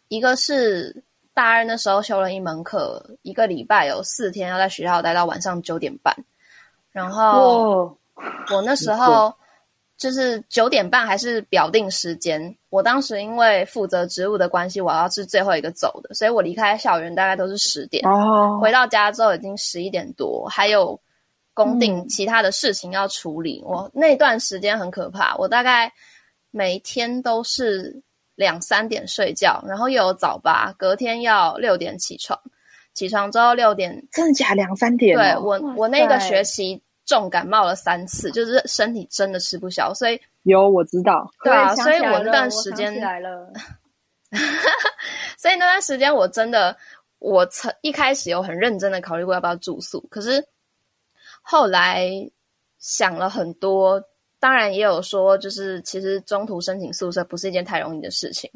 [0.06, 1.02] 一个是
[1.34, 6.14] 大二那时候修了一门课，一个礼拜有四天要在学校待到晚上九点半，
[6.90, 7.96] 然后
[8.50, 9.32] 我那时候。
[9.98, 12.52] 就是九点半还是表定时间？
[12.70, 18.04] 我当时因为负责职务的关系，我要是最后一个走的，所以我离开校园大概都是十点。
[18.04, 20.98] 哦，回到家之后已经十一点多，还有
[21.54, 23.62] 公定其他的事情要处理。
[23.64, 25.92] 嗯、我那段时间很可怕，我大概
[26.50, 28.02] 每天都是
[28.34, 32.38] 两三点睡觉，然后又有早八，隔天要六点起床。
[32.94, 35.16] 起床之后六点，真的假两三点？
[35.16, 36.82] 对，我我那个学期。
[37.04, 43.52] 重感冒了三次，就是身体真的吃不消，所以有我知道，对啊，所以我那段时间来了，
[45.36, 46.74] 所以那段时间我真的，
[47.18, 50.42] 我曾一开始有很认真的考虑过要不要住宿，可是
[51.42, 52.08] 后来
[52.78, 54.00] 想了很多，
[54.42, 58.50] 当然也有说，就是其实中途申请宿舍不是一件太容易的事情，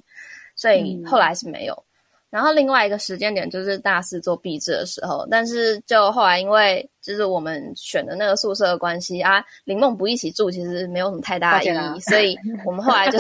[0.57, 1.75] 所以后来是没有。
[1.75, 1.85] 嗯
[2.29, 13.19] 然后另外一个时间点就是大四做毕制的时候，但是就后来因为就是我们选的那个宿舍的关系啊，林梦不一起住，其实没有什么太大的意义，啊、所以我们后来就，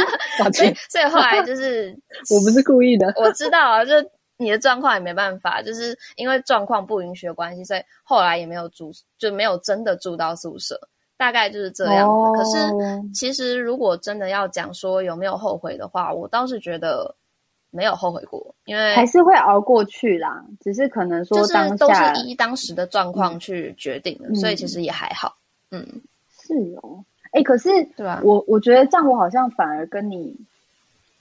[0.52, 1.94] 所以所以后来就是
[2.34, 3.92] 我不是故意的，我知道啊，就
[4.38, 10.80] 你的状况也没办法，就是因为状况不允许的关系，所以后来也没有住，就没有真的住到宿舍，
[11.16, 12.12] 大概就是这样子。
[12.12, 17.14] 哦、可是其实如果真的要讲说有没有后悔的话，我倒是觉得。
[17.72, 20.42] 没有后悔过，因为还是会熬过去啦。
[20.62, 25.36] 只是可能说当下，就是都是依当时的状况去决定的，嗯、所以其实也还好。
[25.70, 25.84] 嗯，
[26.40, 27.04] 是哦。
[27.32, 30.34] 哎、欸，可是对啊，我我觉得这样，我好像反而跟你，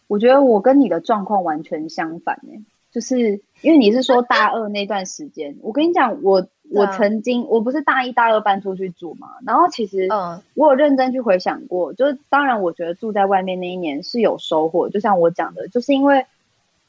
[0.08, 2.58] 我觉得我跟你的状况完全相反哎。
[2.90, 16.26] 就是因为你是说大二那段时间，我跟你讲，我我曾经、啊、我不是大一大二搬出去住嘛，然后其实嗯，我有认真去回想过，就是当然我觉得住在外面那一年是有收获，就像我讲的，就是因为。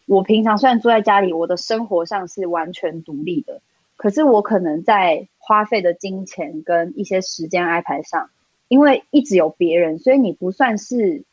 [0.08, 3.60] 我平常虽然住在家里，我的生活上是完全独立的，
[3.96, 8.30] 可是我可能在花费的金钱跟一些时间安排上，
[8.68, 11.24] 因为一直有别人，所以你不算是，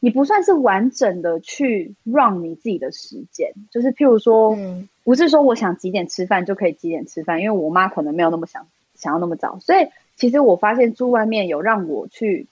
[0.00, 3.52] 你不算是完整的去 run 你自己的时间。
[3.70, 12.46] 就是譬如说，嗯，不是说我想几点吃饭就可以几点吃饭，因为我妈可能没有那么想想要那么早，所以其实我发现住外面有让我去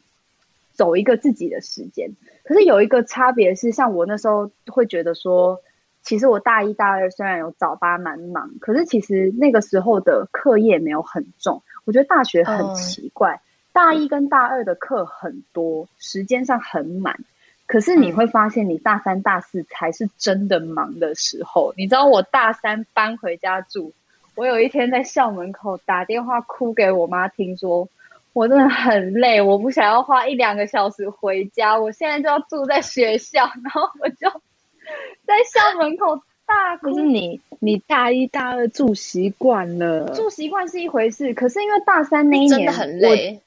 [0.73, 2.13] 走一个自己的时间。
[2.45, 5.61] 可是有一个差别是，像我那时候会觉得说，
[6.03, 11.63] 其实我大一大二虽然有早八蛮忙，可是其实那个时候的课业没有很重。
[11.85, 17.21] 我觉得大学很奇怪，嗯、大一跟大二的课很多，时间上很满，
[17.67, 21.73] 可是你会发现你大三大四才是真的忙的时候。
[21.77, 23.93] 你知道我大三搬回家住，
[24.35, 27.89] 我有一天在校门口打电话哭给我妈听说。
[28.33, 34.29] 我真的很累，我不想要花一两个小时回家，我现在就要住在学校，然后我就
[35.25, 36.91] 在校门口大哭。
[36.91, 43.41] 可是你，你大一大二住习惯了，住习惯是一回事，可是因为大三那一年真的很累，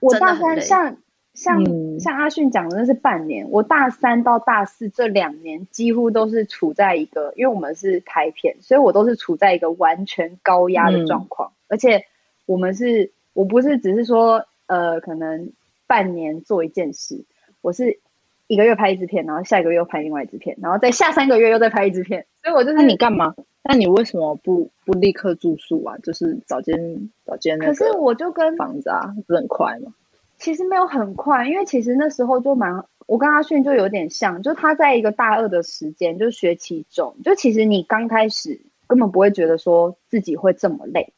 [0.00, 0.96] 我我大三像
[1.34, 12.04] 像、嗯、像阿迅讲的那是半年，我大三到大四这两年几乎都是处在一个，因为我们是拍片，所以我都是处在一个完全高压的状况，嗯、而且
[12.46, 13.10] 我们是。
[13.34, 15.52] 我不是只是说，呃，可能
[15.86, 17.24] 半年做一件事，
[17.62, 17.98] 我是
[18.46, 22.76] 一个月拍一支片，然后下一个月又拍另外一支片，然后再下三个月又再拍一支片，所以我就是。
[22.76, 23.34] 那你干嘛？
[23.62, 25.96] 那你为什么不不立刻住宿啊？
[26.02, 27.72] 就是找间找间那个。
[27.72, 29.94] 可是我就跟房子啊，不是很快吗？
[30.42, 41.12] 其实没有很快，因为其实那时候就蛮，我跟阿迅就有点像，就他在一个大二的时间，就是学期中，就其实你刚开始根本不会觉得说自己会这么累。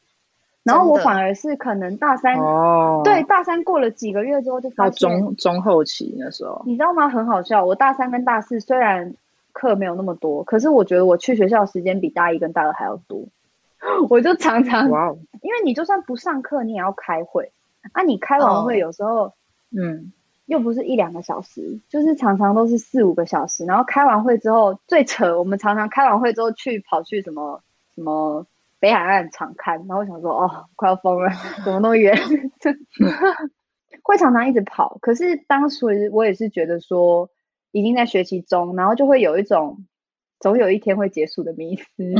[0.61, 7.09] 然后我反而是可能大三，哦，对，大三过了几个月之后就发现，到中中后期那时候，你知道吗？
[7.09, 7.65] 很好笑。
[7.65, 9.15] 我大三跟大四虽然
[9.53, 13.25] 课没有那么多，可是我觉得我去学校的时间比大一跟大二还要多。
[14.09, 17.51] 我就常常，哇哦，因为你就算不上课，你也要开会
[17.93, 18.03] 啊。
[18.03, 19.33] 你开完会有时候，
[19.77, 20.11] 嗯，
[20.45, 23.65] 又不是一两个小时，就是常常都是四五个小时。
[23.65, 27.61] 然后开完会之后，最扯，我们常常开完会之后去跑去什么
[27.95, 28.45] 什么。
[28.77, 31.31] 北海岸场看，然后我想说，哦，快要疯了，
[31.63, 32.15] 怎么那么远？
[34.03, 37.27] 会常常一直跑，可是当时我也是觉得说，
[37.71, 39.85] 已经在学习中，然后就会有一种
[40.39, 41.87] 总有一天会结束的迷思。
[41.97, 42.15] 你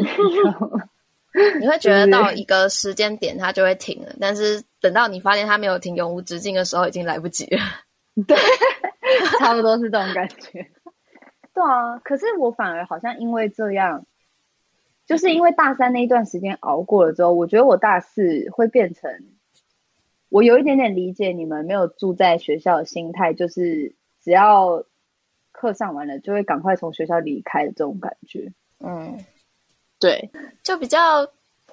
[1.68, 7.62] 会觉得到一个时间点它就会停了，但是等到你发现它没有停，永无止境的时候，已经来不及了。
[8.28, 8.38] 对，
[9.40, 10.68] 差不多是这种感觉。
[11.54, 14.06] 对啊，可是我反而好像因为这样。
[15.08, 19.12] 就是因为大三那一段时间熬过了之后，我觉得我大四会变成，
[20.30, 24.84] 我有一点点理解你们没有住在学校的心态，就是只要
[25.52, 28.52] 课上完了就会赶快从学校离开的这种感觉。
[28.80, 29.20] 嗯，
[30.00, 30.30] 对，
[30.64, 31.28] 就比较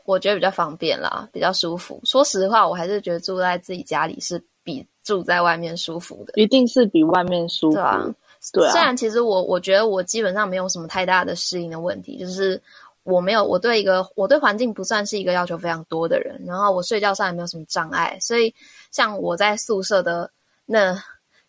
[0.05, 2.01] 我觉得比较方便啦，比较舒服。
[2.05, 7.75] 说实话，我还是觉得住在自己家里是比住在外面舒服的，一定是比外面舒服。
[7.75, 8.15] 对啊，
[8.53, 8.73] 对啊。
[8.73, 12.61] 虽然其实我我觉得我基本上没有什么太大的适应的问题，就是。
[13.05, 18.55] 我没有，我对一个我对环境不算是一个要求非常多的人，然后我睡觉上也没有什么障碍，所以
[18.93, 20.31] 像我在宿舍的
[20.67, 20.97] 那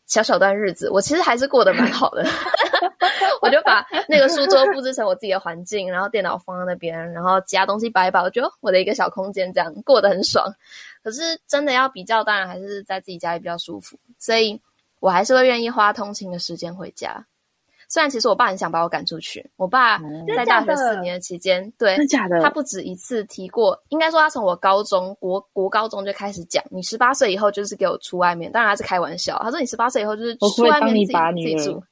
[0.07, 2.26] 小小段日子，我其实还是过得蛮好的。
[3.41, 10.45] 我就把那个书桌布置成我自己的环境，然后电脑放在那边，然后其他东西摆一摆，我觉得我的一个小空间这样过得很爽。
[11.03, 14.59] 可是真的要比较，当然还是在自己家里比较舒服，所以
[14.99, 17.25] 我还是会愿意花通勤的时间回家。
[17.89, 19.99] 虽然其实我爸很想把我赶出去，我爸
[20.35, 21.95] 在大学四年的期间，对，
[22.41, 31.83] 他不止一次提过，应该说他从我高中国国高中就开始讲，你十八岁以后就是给我出外面，当然他是开玩笑，他说你十八岁以后就是出外面自己自己住，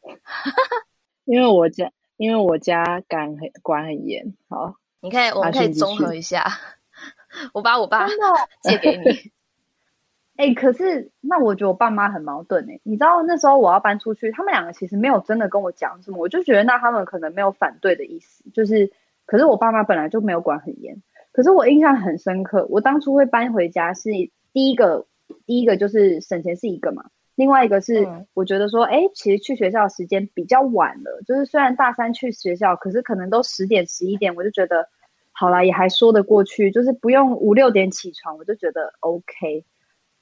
[1.32, 6.46] 因为我家因为我家管很管很严，好，你可以我们可以综合一下，
[7.54, 8.06] 我把我爸
[8.62, 9.32] 借给你。
[10.36, 18.92] 哎、欸，可是那我觉得我爸妈很矛盾哎、欸，你知道那时候我要搬出去，他们两个其实没有真的跟我讲什么，我就觉得那他们可能没有反对的意思，就是，
[19.26, 21.02] 可是我爸妈本来就没有管很严，
[21.32, 24.10] 可是我印象很深刻，我当初会搬回家是
[24.52, 25.06] 第一个，
[25.46, 27.06] 第一个就是省钱是一个嘛，
[27.42, 34.88] 另外一个是我觉得说，哎、欸，其实去学校的时间比较晚了，就是虽然大三去学校，可是可能都十点十一点，我就觉得
[35.32, 39.66] 好啦，也还说得过去，就是不用五六点起床，我就觉得 OK。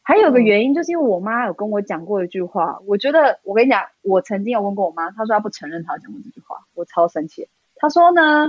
[0.01, 7.49] 还有个原因，就是因为我妈有跟我讲过一句话，我觉得我跟你讲，我曾经有问过我妈，她说她不承认她讲过这句话，我超生气。
[7.75, 8.47] 她说呢，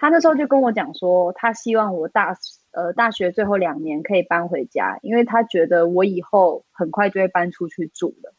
[0.00, 2.34] 她那时候就跟我讲说，他希望我大
[2.72, 8.32] 呃大学最后两年可以搬回家，因为他觉得我以后很快就会搬出去住了。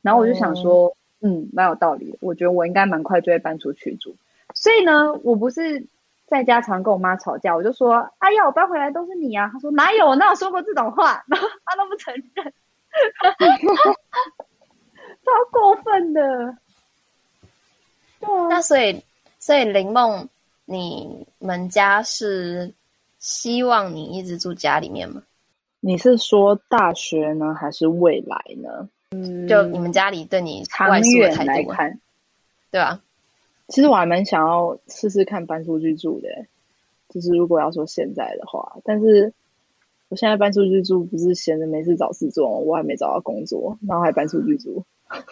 [0.00, 4.16] 然后我就想说，嗯，蛮有道理的，我觉得我应该蛮快就会搬出去住。
[4.54, 5.86] 所以呢，我不是。
[6.28, 10.06] 在家常跟我妈吵架，我就说：“哎呀，我搬回来都是你啊！”他说：“哪有？
[10.06, 12.52] 我哪有说过这种话？” 然后她都不承认，
[15.22, 16.56] 超过分的。
[18.18, 18.46] 对啊。
[18.48, 19.04] 那所以，
[19.38, 20.26] 所以林梦，
[20.72, 22.72] 你们家是
[23.18, 25.22] 希望你一直住家里面吗？
[25.80, 28.88] 你是说大学呢，还是未来呢？
[29.10, 32.00] 嗯，就你们家里对你外宿的态度来看，
[32.70, 33.00] 对吧？
[33.68, 36.28] 其实我还蛮想要试试看搬出去住的，
[37.10, 39.32] 就是如果要说现在的话，但是
[40.08, 44.82] 我现在搬出去住不是闲着没事找事做，我还没找到工作，然后还搬出去住，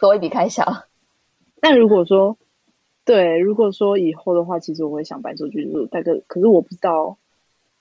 [0.01, 0.65] 多一笔开销。
[1.61, 2.37] 但如果说
[3.11, 7.19] 对，如果说以后的话，其实我会想搬出去住，但是可是我不知道，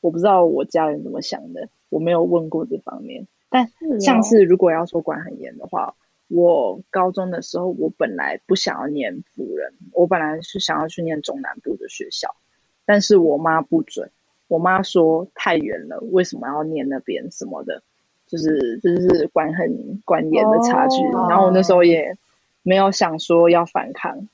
[0.01, 3.27] 我不知道我家人怎么想的，我没有问过这方面。
[3.49, 5.95] 但像是如果要说管很严的话。
[6.31, 12.35] 我高中的时候，我本来不想要念辅仁，我本来是想要去念中南部的学校，
[12.85, 14.11] 但是我妈不准，
[14.47, 17.81] 我妈说太远了，为什么要念那边什么的，
[18.27, 21.01] 就是就是管很管严的差距。
[21.05, 21.31] Oh.
[21.31, 22.15] 然后我那时候也
[22.61, 24.27] 没有想说要反抗，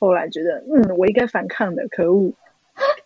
[0.00, 2.32] 后来觉得嗯，我应该反抗的，可恶，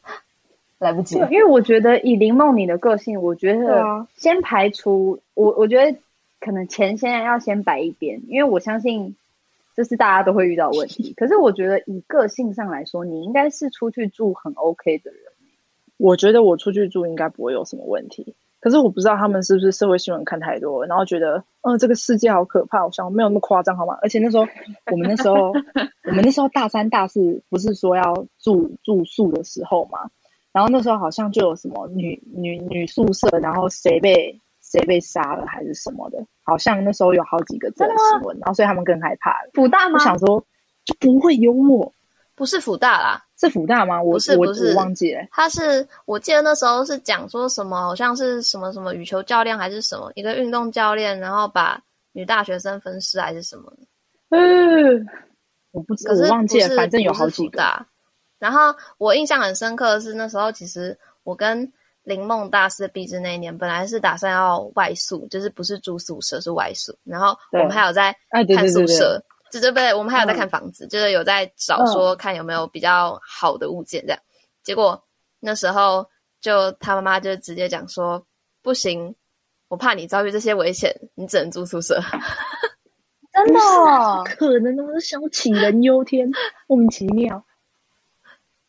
[0.80, 1.16] 来不及。
[1.16, 5.98] 因为我觉得以林梦你的个性，我觉得先排除我，我觉得。
[6.40, 9.16] 可能钱现在要先摆一边，因为我相信
[9.74, 11.14] 这是大家都会遇到问题。
[11.16, 15.20] 可是我觉得以个性上来说，你应该是出去住很 OK 的人。
[15.96, 18.34] 我觉得我出去住应该不会有什么问题。
[18.64, 22.82] 可是我不知道他们是不是社会新闻看太多，然后觉得嗯这个世界好可怕。
[22.82, 23.98] 我想没有那么夸张好吗？
[24.00, 24.46] 而且那时候
[24.90, 25.52] 我们那时候
[26.08, 29.98] 我们那时候大三大四不是说要住住宿的时候嘛，
[30.50, 34.40] 然后那时候好像就有什么女女女宿舍，然后谁被。
[34.66, 39.50] 谁被杀了还是什么的，好像那时候有好几个这种新闻，然后所以他们更害怕了。
[39.52, 39.94] 辅大吗？
[39.94, 40.42] 我想说
[40.86, 41.92] 就不会幽默，
[42.34, 44.02] 不是辅大啦，是福大吗？
[44.02, 45.20] 我不是，不是，我忘记了。
[45.30, 51.80] 他是我记得那时候是讲说什么，好像是什么什么羽球教练还是什么一个运动教练，然后把
[52.12, 53.72] 女大学生分尸还是什么。
[54.30, 55.06] 嗯，
[55.72, 57.62] 我不知道，我忘记了，反正有好几个。
[58.38, 61.72] 然后我印象很深刻的是那时候，其实我跟。
[62.04, 66.94] 林梦大四毕业那一年，本来是打算要外宿，就是不是住宿舍，是外宿。
[67.02, 69.18] 然后我们还有在看宿舍，
[69.60, 74.18] 就是不对，我们还有在看房子，嗯、就是有在找说看有没有比较好的物件这样。
[74.18, 75.02] 嗯、结果
[75.40, 76.06] 那时候
[76.40, 78.24] 就他妈妈就直接讲说，
[78.62, 79.14] 不行，
[79.68, 82.00] 我怕你遭遇这些危险，你只能住宿舍。
[83.32, 83.60] 真的？
[84.36, 86.30] 可能都是想杞人忧天，
[86.66, 87.44] 莫名其妙。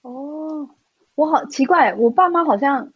[0.02, 0.70] 哦。
[1.16, 2.92] 我好奇怪，我爸妈好像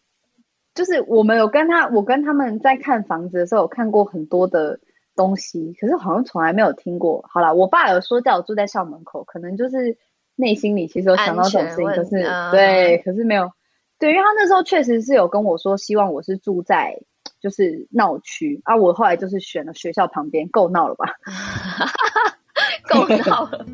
[0.76, 4.78] 就是我们有跟他，我跟他们在看房子的时候有看过很多的
[5.20, 7.22] 东西，可是好像从来没有听过。
[7.28, 9.98] 好了，我爸有说叫我住在校门口，可能就是
[10.38, 13.52] 内心里其实有想到这种事情，可是、嗯、对，可是没有。
[14.00, 16.98] 对，因为他那时候确实是有跟我说，希望我是住在
[17.42, 18.74] 就是闹区啊。
[18.74, 21.06] 我后来就是选了学校旁边，够闹了吧？
[22.88, 23.66] 够闹了。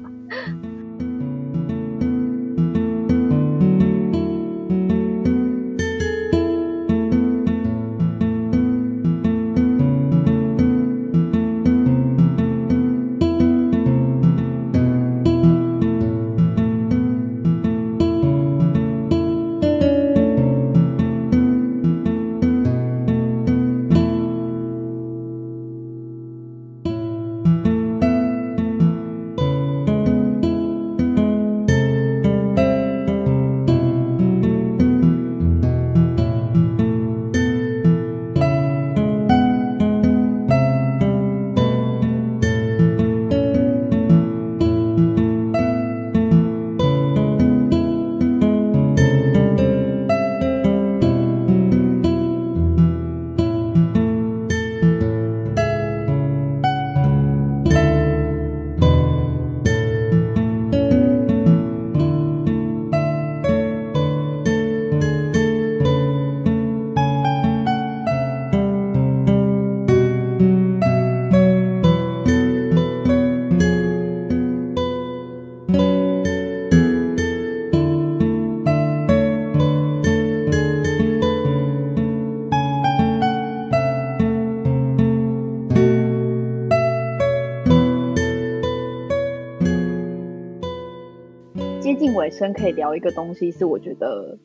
[92.36, 94.38] 尾声可以聊一个东西，是我觉得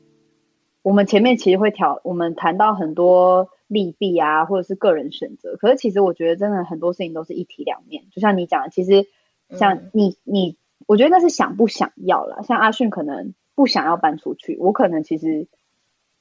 [0.83, 5.57] 我们前面其实会调，我们谈到很多利弊啊，或者是个人选择。
[5.57, 8.05] 可是其实我觉得真的很多事情都是一体两面。
[8.13, 9.09] 就像你讲的，其实
[9.57, 12.45] 像你你，我觉得那是想不想要了。
[12.45, 15.49] 像阿迅可能不想要搬出去，我可能其实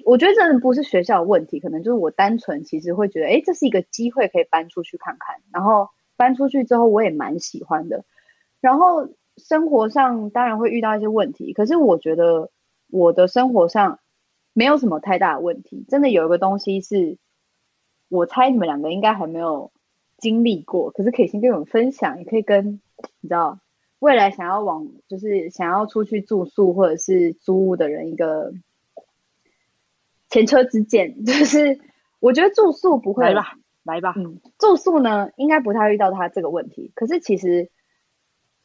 [0.03, 5.35] 我觉得真的不是学校的问题，可能就是我单纯其实会觉得，哎，这是一个机会可以搬出去看看。
[5.51, 8.05] 然后搬出去之后，我也蛮喜欢的。
[8.59, 9.07] 然后。
[9.39, 12.51] 生活上当然会遇到一些问题，可是我觉得
[12.91, 13.99] 我的生活上
[14.53, 15.83] 没有什么太大的问题。
[15.87, 17.17] 真的有一个东西是，
[18.09, 19.71] 我猜你们两个应该还没有
[20.17, 22.79] 经历过，可是可以先跟我们分享，也可以跟
[23.21, 23.59] 你知道
[23.99, 28.53] 未来想要往就是想要出去住宿或者是租屋的人一个
[30.29, 31.23] 前车之鉴。
[31.25, 31.79] 就是
[32.19, 37.69] 我觉得住宿不会来吧，来吧，嗯，住宿呢应该不太遇到他这个问题，可是其实。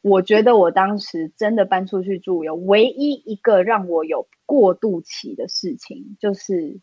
[0.07, 6.79] 我觉得我当时真的搬出去住，有唯一一个让我有过渡期的事情，就是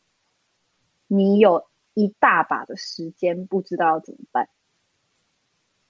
[1.07, 4.49] 你有一大把的时间不知道要怎么办。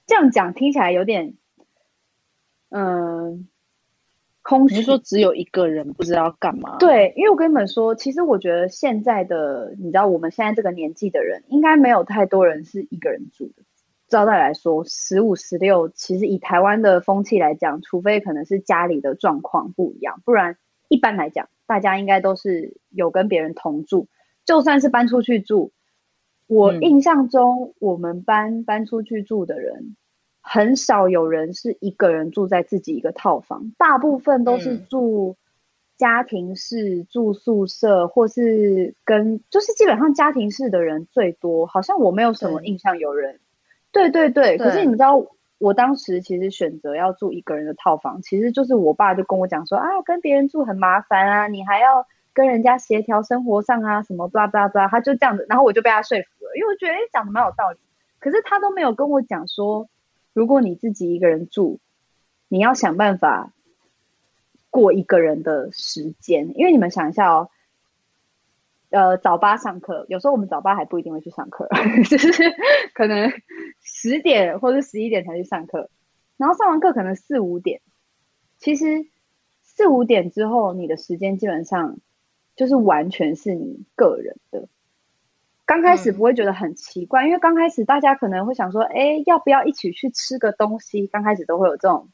[0.05, 1.39] 这样讲听起来有点，
[2.69, 3.49] 嗯，
[4.43, 4.75] 空虚。
[4.75, 6.77] 你说只有一个人不知道干嘛？
[6.77, 13.63] 对，因为我跟你们说，其实我觉得现在的，你知道，我们现在这个年纪的人，应该没有太多人是一个人住的。
[14.13, 20.59] 招待来说，十五、十六，其实以台湾的风气来讲，除非可能是家里的状况不一样，不然
[20.89, 24.09] 一般来讲，大家应该都是有跟别人同住。
[24.45, 25.73] 就算是搬出去住，
[26.47, 29.97] 我印象中，我们班、嗯、搬出去住的人，
[30.43, 35.39] 很少有人是一个人住在自己一个套房，大部分都是住
[35.97, 41.65] 家庭式、嗯、住宿舍，或是跟就是基本上家庭式的人最多。
[41.65, 43.41] 好像我没有什么印象有人。
[43.93, 45.25] 对对对，可是你们知道，
[45.59, 57.79] 我当时其实选择要住一个人的套房，其实就是我爸就跟我讲说啊，跟别人住很麻烦啊，你还要跟人家协调生活上啊，什么巴拉巴拉巴拉，他就这样子，然后我就被他说服了，因为我觉得诶讲的蛮有道理。
[58.19, 59.89] 可是他都没有跟我讲说，
[60.33, 61.79] 如果你自己一个人住，
[62.49, 63.53] 你要想办法
[64.71, 67.51] 过一个人的时间，因为你们想一下哦。
[68.93, 71.67] 呃，早八上课，有时候我们早八还不一定会去上课，
[72.11, 72.31] 就是
[72.93, 73.33] 可能
[73.81, 75.89] 十点或者十一点才去上课，
[76.37, 77.81] 然后上完课可能四五点。
[78.59, 79.07] 其实
[79.63, 82.01] 四五点之后，你的时间基本上
[82.55, 84.69] 就是完全是你个人的。
[85.65, 91.07] 刚开始不会觉得很奇怪，嗯、因为刚开始大家可能会想说，哎，要不要一起去吃个东西？
[91.07, 92.11] 刚开始都会有这种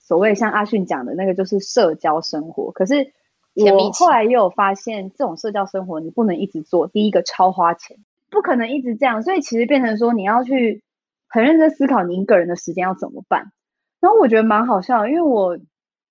[0.00, 2.72] 所谓像阿迅讲的那个，就是社交生活。
[2.72, 3.12] 可是。
[3.56, 6.86] 我后来也有发现，这种社交生活你不能一直做。
[6.86, 7.96] 第一个超花钱，
[8.30, 10.82] 不可能一直这样，所以其实变成说你要去
[11.28, 13.52] 很认真思考你一个人的时间要怎么办。
[14.00, 15.58] 然后我觉得蛮好笑的，因为我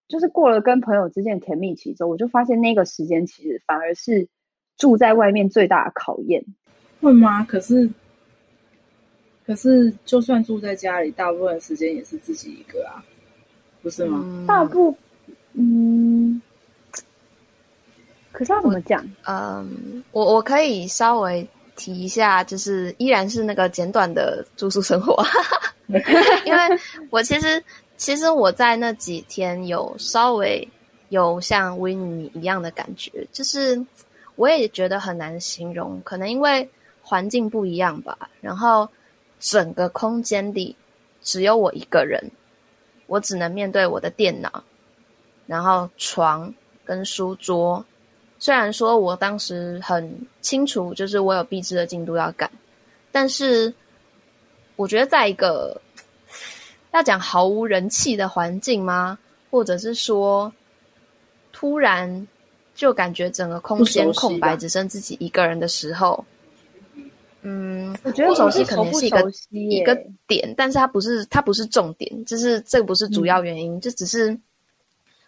[0.07, 4.27] 就是过了跟朋友之间的甜蜜期之后，我就发现那个时间其实反而是
[4.77, 6.43] 住在外面最大的考验。
[7.01, 7.43] 会吗？
[7.43, 7.87] 可是，
[9.45, 13.03] 可是就算住在家里，大部分时间也是自己一个啊，
[13.83, 14.21] 不是吗？
[14.25, 14.95] 嗯、大部，
[15.53, 16.41] 嗯，
[18.35, 19.03] 可是要怎么讲？
[19.25, 25.23] 嗯，我我可以稍微提一下，就是依然是那个简短的住宿生活，
[26.45, 26.59] 因为
[27.09, 27.63] 我其实。
[27.97, 30.67] 其实我在那几天有稍微
[31.07, 33.81] 有像维尼一样的感觉，就是
[34.35, 36.69] 我也觉得很难形容，可能因为
[37.01, 38.29] 环境不一样吧。
[38.41, 38.85] 然后
[39.39, 40.75] 整个空间里
[41.21, 42.21] 只有我一个人，
[43.07, 44.61] 我只能面对我的电脑，
[45.47, 47.81] 然后床跟书桌。
[48.45, 50.07] 虽然说我当时很
[50.39, 52.47] 清楚，就是我有必知的进度要赶，
[53.11, 53.73] 但是
[54.75, 55.81] 我觉得在一个。
[56.93, 59.17] 要讲毫无人气的环境吗？
[59.49, 60.53] 或者是说，
[61.51, 62.27] 突然
[62.73, 66.23] 就感觉整个空间空白，只剩自己一个人的时候，
[67.41, 69.93] 嗯，我觉得不熟悉可能是一个一个
[70.25, 74.37] 点，但是它不是它不是重点，就是这个不是主要原因，就只是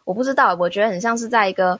[0.06, 1.78] 我不知道，我觉得很像是在一个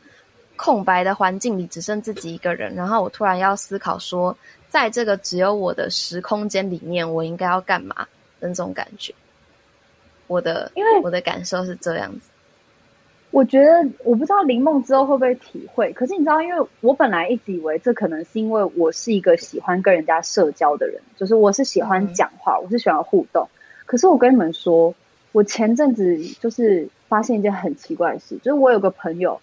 [0.58, 4.36] 空白的环境里，只剩自己一个人，然后我突然要思考说，
[4.68, 7.96] 在这个只有我的时空间里面，我应该要干嘛
[8.42, 9.14] 的那种感觉。
[10.28, 12.30] 我的，因为我的感受是这样子。
[13.32, 23.48] 我觉得我不知道林梦之后会不会体会，可是你知道，因为我本来一直以为这可能是因为我是一个喜欢跟人家社交的人，就是我是喜欢讲话，嗯、我是喜欢互动。
[23.86, 24.96] 可是我跟你们说，
[25.34, 29.40] 我前阵子就是发现一件很奇怪的事，就是我有个朋友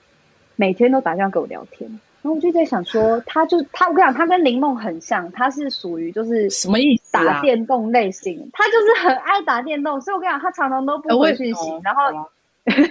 [0.56, 1.88] 每天都打电话跟我聊天。
[2.22, 7.12] 然后我就在想说，他就他，我跟你讲，他跟林梦很像，他是属于就是什么意思？
[7.12, 11.70] 打电动类型，啊、他就是很爱打电动，所以我跟你讲，他常常都不回讯息。
[11.70, 12.30] 欸、然后，
[12.64, 12.88] 就是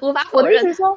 [0.00, 0.96] 我把我的意思说，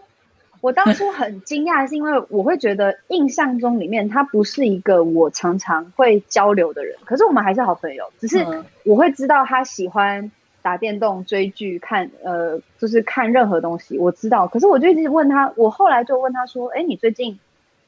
[0.62, 8.46] 我当初很惊讶，是因为我会觉得印象中里面他不是一个我常常会交流的人，可是我们还是好朋友，只是
[8.84, 10.32] 我会知道他喜欢。
[10.66, 14.48] 打电动、追剧、看呃，就是看任何东西，我知道。
[14.48, 17.40] 可是我就一直问他，我后来就问他说：“哎，你最近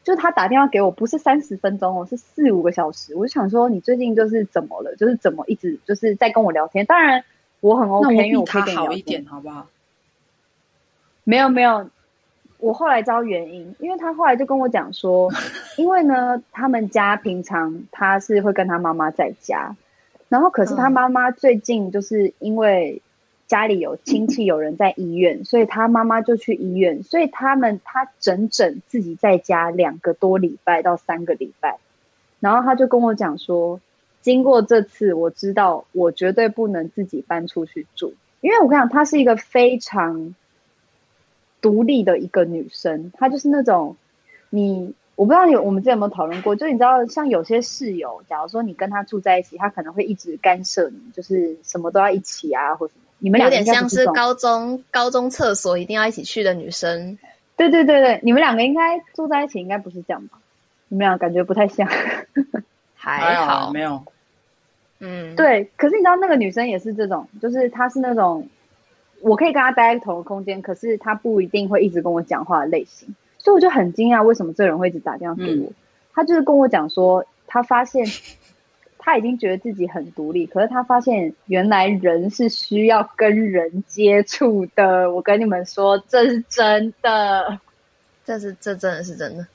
[0.03, 4.95] 就是他打电话给我，不是三十分钟哦，是四五个小时。”我就想说，你最近就是怎么了？
[4.95, 6.85] 就是怎么一直就是在跟我聊天？
[6.85, 7.23] 当然
[7.61, 8.87] 我很 OK，因为我可以跟你聊天。
[8.89, 9.65] 好一点，好不好？
[11.23, 11.89] 没有没有，
[12.59, 15.31] 我后来知道原因，因为他后来就跟我讲说，
[15.79, 19.75] 因为呢，他们家平常他是会跟他妈妈在家。
[20.29, 23.01] 然后，可是他妈妈最近就是因为
[23.47, 31.77] 家里有亲戚有人在医院，所以他妈妈就去医院，所以他们他整整自己在家两个多礼拜到三个礼拜。
[32.41, 33.79] 然后他就跟我讲说，
[34.21, 40.35] 经过这次，我知道我绝对不能自己搬出去住，因为我跟你讲，她是一个非常
[41.61, 43.95] 独立的一个女生，她就是那种
[44.49, 44.93] 你。
[45.17, 53.01] 我不知道有我们之前有没有讨论过，就你知道，像有些室友，假如说你跟他住在一起，他可能会一直干涉你，就是什么都要一起啊，或什么。
[53.17, 57.17] 你们两个有点像是高中高中厕所一定要一起去的女生。
[57.55, 60.37] 对对对对，你们两个应该住在一起，应该不是这样吧？
[60.87, 61.89] 你们俩感觉不太像。
[62.93, 64.03] 还好，没有。
[64.99, 65.67] 嗯，对。
[65.77, 68.47] 可是你知道那个女生也是这种，就是她是那种，
[69.21, 73.15] 我可以跟她待在同一个空间，可是她不一定会一直跟我讲话的类型。
[73.47, 75.67] 所以我就很惊讶，为什么这个人会一直打电话给我？
[75.67, 75.73] 嗯、
[76.13, 78.05] 他就是跟我讲说，他发现
[78.97, 85.13] 他已经觉得自己很独立，可是他发现原来人是需要跟人接触的。
[85.13, 87.57] 我跟你们说，这是真的，
[88.25, 89.47] 这是这真的是真的。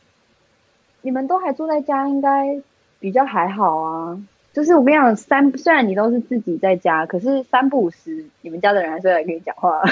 [1.03, 2.59] 你们都还住在家，应该
[2.99, 4.19] 比较还好啊。
[4.55, 9.83] 就是我跟你讲，三虽然你都是自己在家，可是三不五时，你们家的人还是会来跟你讲话。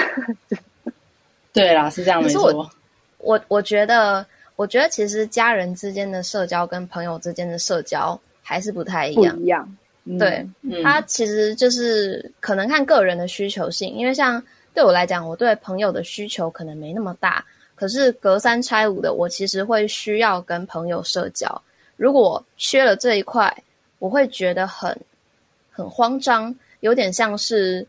[1.53, 2.67] 对啦，是这样没错。
[3.23, 9.35] 我我觉得，我觉得其实家人之间的社交跟朋友之间的社交还是不太一样。
[9.35, 10.47] 不一样，嗯、对，
[10.83, 13.93] 他、嗯、其实就是可能看个人的需求性。
[13.93, 14.41] 因为像
[14.73, 17.43] 对我来讲，我对朋友的需求可能没那么大。
[17.75, 21.61] 可是隔三差五的，我其实会需要跟朋友社交。
[21.97, 23.51] 如果缺了这一块，
[23.97, 24.95] 我会觉得很
[25.71, 27.85] 很慌张，有点像是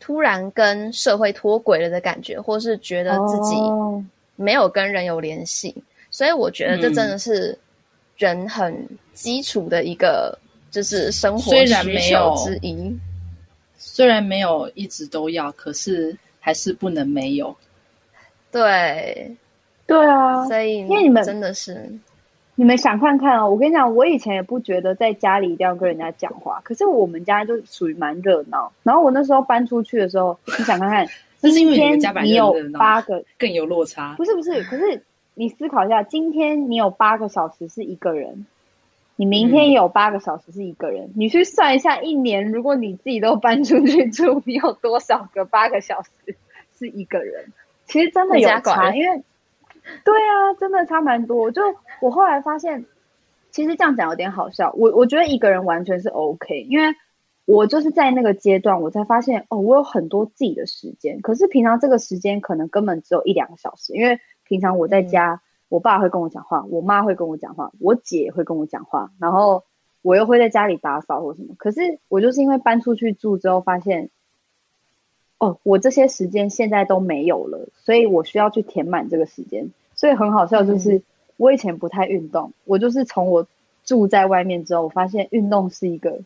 [0.00, 4.02] 突然跟社会脱轨了的感觉，或是觉得自己、哦。
[4.40, 5.74] 没有跟人有联系，
[6.10, 7.58] 所以我觉得这真的是
[8.16, 10.38] 人很基础的一个，
[10.70, 12.96] 就是生活需求之一。
[13.76, 17.54] 虽然没有一直都要，可是还是不能没有。
[18.52, 19.36] 对，
[19.88, 21.90] 对啊，所以因为你们真的是，
[22.54, 23.50] 你们想看看哦。
[23.50, 28.72] 我跟你讲，我以前也不觉得在家里一定要跟人家讲话，可是我们家就属于蛮热闹。
[28.84, 31.08] 然后我那时候搬出去的时候，你想看看。
[31.40, 34.14] 今天你有八个更有落差。
[34.16, 35.02] 不是不是，可是
[35.34, 38.44] 你思考一下，今天你有八个小时是一个人，
[39.14, 46.36] 你明天有八个小时是一个人，嗯、你去算一下，一年如果你自己都搬出去住，你有多少个八个小时
[46.76, 47.52] 是一个人？
[47.86, 49.22] 其实真的有差，因为
[50.04, 51.50] 对啊，真的差蛮多。
[51.52, 51.62] 就
[52.00, 52.84] 我后来发现，
[53.52, 54.72] 其实这样讲有点好笑。
[54.76, 56.94] 我我觉得一个人完全是 OK，因为。
[57.50, 61.22] 我就是在那个阶段，我才发现哦，我有很多自己的时间。
[61.22, 65.40] 可是平常这个时间可能根本只有一两个小时，因为平常我在家，嗯、
[65.70, 69.64] 我爸会跟我讲话，我妈会跟我讲话，我姐也会跟我讲话，然后
[70.02, 71.54] 我又会在家里打扫或什么。
[71.56, 74.10] 可是我就是因为搬出去住之后，发现
[75.38, 79.70] 哦，我这些时间现在都没有了，所以我需要去填满这个时间。
[79.94, 81.02] 所以很好笑，就是、嗯、
[81.38, 83.46] 我以前不太运动，我就是从我
[83.84, 86.20] 住在外面之后，我发现运动是一个。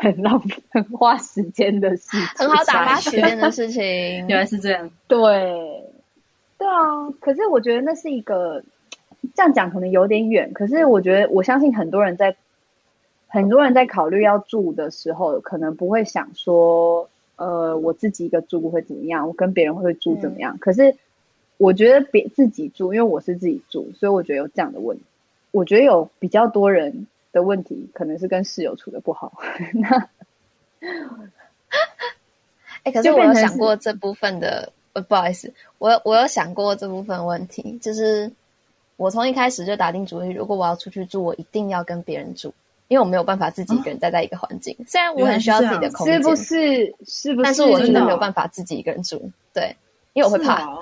[0.00, 3.82] 很浪费、很花时间的事情，很好打发时间的 事情。
[3.82, 5.18] 原来是这样，对，
[6.56, 7.06] 对啊。
[7.20, 8.62] 可是我觉得那是一个
[9.34, 10.50] 这样讲可能有点远。
[10.54, 12.34] 可是我觉得我相信很多人在
[13.28, 19.28] 很多人在考虑要住的时候，可能不会想说，呃，我自己一个住会怎么样？
[19.28, 20.56] 我跟别人会住怎么样？
[20.56, 20.96] 嗯、可是
[21.58, 25.04] 我觉得别自己住，因为我是自己住，所以我觉得有这样的问题。
[25.50, 27.06] 我觉得有比较多人。
[27.32, 29.32] 的问题可能是跟室友处的不好，
[29.74, 29.96] 那，
[32.82, 38.30] 哎、欸，可是我有想过这部分的，呃，不好意思，我我有想过这部分问题，就是
[38.96, 42.52] 我从一开始就打定主意，如果我要出去住，我一定要跟别人住，
[42.88, 46.94] 因为我没有办法自己一个人待在一个环境，哦、虽然我很需要自己的空间，是不是？
[47.06, 47.44] 是不是？
[47.44, 49.76] 但是我真的没有办法自己一个人住，对，
[50.14, 50.80] 因为我会怕，哦、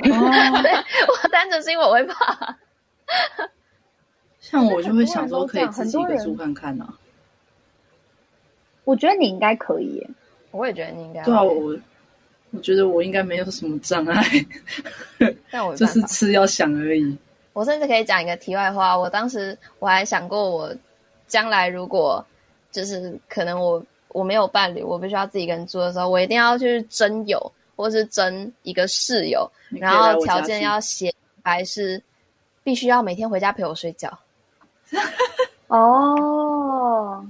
[0.62, 0.72] 对，
[1.22, 2.56] 我单纯是因为我会怕。
[4.50, 6.96] 像我就会想说，可以自己一个住看看呢、啊。
[8.84, 10.02] 我觉得你应该可以，
[10.52, 11.22] 我也觉得你应该。
[11.22, 11.76] 对啊，我
[12.52, 14.24] 我觉得我应该没有什么障碍，
[15.52, 17.14] 但我就是吃要想而已。
[17.52, 20.74] 我甚至可以讲一个题外话，我当时我还想过，我
[21.26, 22.24] 将来如果
[22.72, 32.02] 就是可能我我没有伴侣，我必须要自己一个人住的时候，我一定要去征友，或是征一个室友，然后条件要写还是
[32.64, 34.18] 必须要每天回家陪我睡觉。
[35.68, 37.24] 哦，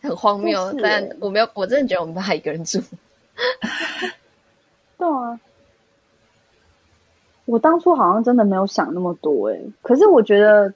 [0.00, 2.80] 很荒谬，但我没有，我真的觉得我们不怕一个人住。
[4.98, 5.40] 对啊，
[7.44, 10.72] 我当初好像真的没有想那么多哎，可是我觉得，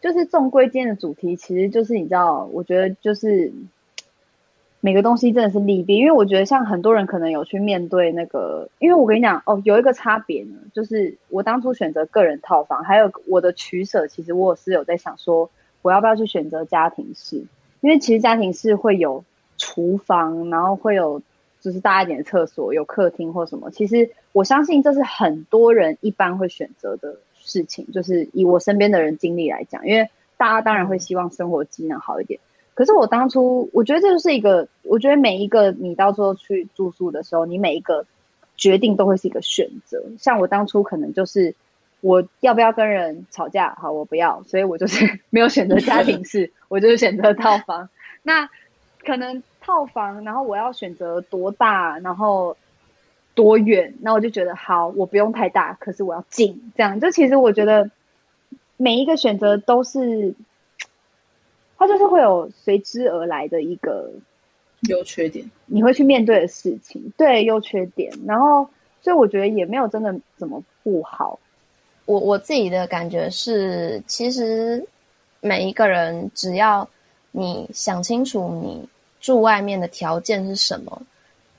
[0.00, 3.52] 就是重归今天的主题，其实就是你知道，我觉得就是。
[4.82, 15.50] 每个东西真的是利弊，因为我觉得像很多人可能有去面对那个，因为我跟你讲哦，有一个差别呢，就是我当初选择个人套房，还有我的取舍，其实我是有在想说，
[15.82, 17.44] 我要不要去选择家庭式，
[17.82, 19.22] 因为其实家庭式会有
[19.58, 21.20] 厨房，然后会有
[21.60, 30.08] 就是大一点的厕所，有客厅或什么，其实我相信这是很多人一般会选择的事情，就是以我身边的人经历来讲，因为
[30.38, 32.40] 大家当然会希望生活机能好一点。
[32.80, 38.06] 可是我当初，我觉得这就是一个，我觉得每一个你到时候去住宿的时候，你每一个
[38.56, 40.02] 决定都会是一个选择。
[40.18, 41.54] 像我当初可能就是
[42.00, 47.90] 我要不要跟人吵架，好，我不要，所以我就是 没有选择家庭式，我就是选择套房。
[48.22, 48.48] 那
[49.04, 52.56] 可能套房，然后我要选择多大，然后
[53.34, 57.90] 多远，那我就觉得好，我不用太大，可是我要近，这样就其实我觉得
[58.78, 60.34] 每一个选择都是。
[61.80, 64.12] 它就是会有随之而来的一个
[64.90, 68.68] 优缺点，你会去面对的事情，对优缺点，然后
[69.00, 71.40] 所以我觉得也没有真的怎么不好。
[72.04, 74.86] 我我自己的感觉是，其实
[75.40, 76.86] 每一个人只要
[77.30, 78.86] 你想清楚你
[79.18, 81.00] 住外面的条件是什么，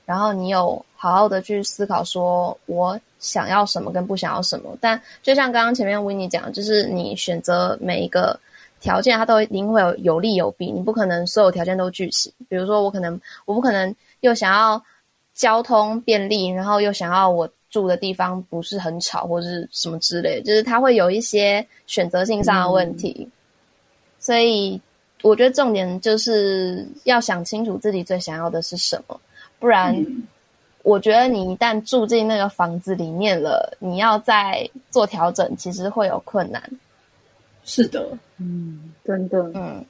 [0.06, 4.78] 然后你有好好的去思考说我想要什么跟不想要什么。
[4.80, 8.38] 但就像刚刚前面 Winnie 讲，就是你选择每一个。
[8.82, 12.34] 条件它都一定会有有利有弊，你不可能所有条件都具齐。
[12.48, 14.82] 比如说，我可能我不可能又想要
[15.34, 23.16] 交通便利，然后又想要我住的地方不是很吵或者是什么之类，就是它会有一些选择性上的问题。
[23.20, 23.30] 嗯。
[24.18, 24.80] 所以
[25.22, 29.20] 我觉得重点就是要想清楚自己最想要的是什么，
[29.60, 29.96] 不然
[30.82, 36.60] 我觉得你一旦住进那个房子里面了，你要再做调整，其实会有困难。
[37.64, 38.06] 是的，
[38.38, 39.84] 嗯，真的，嗯，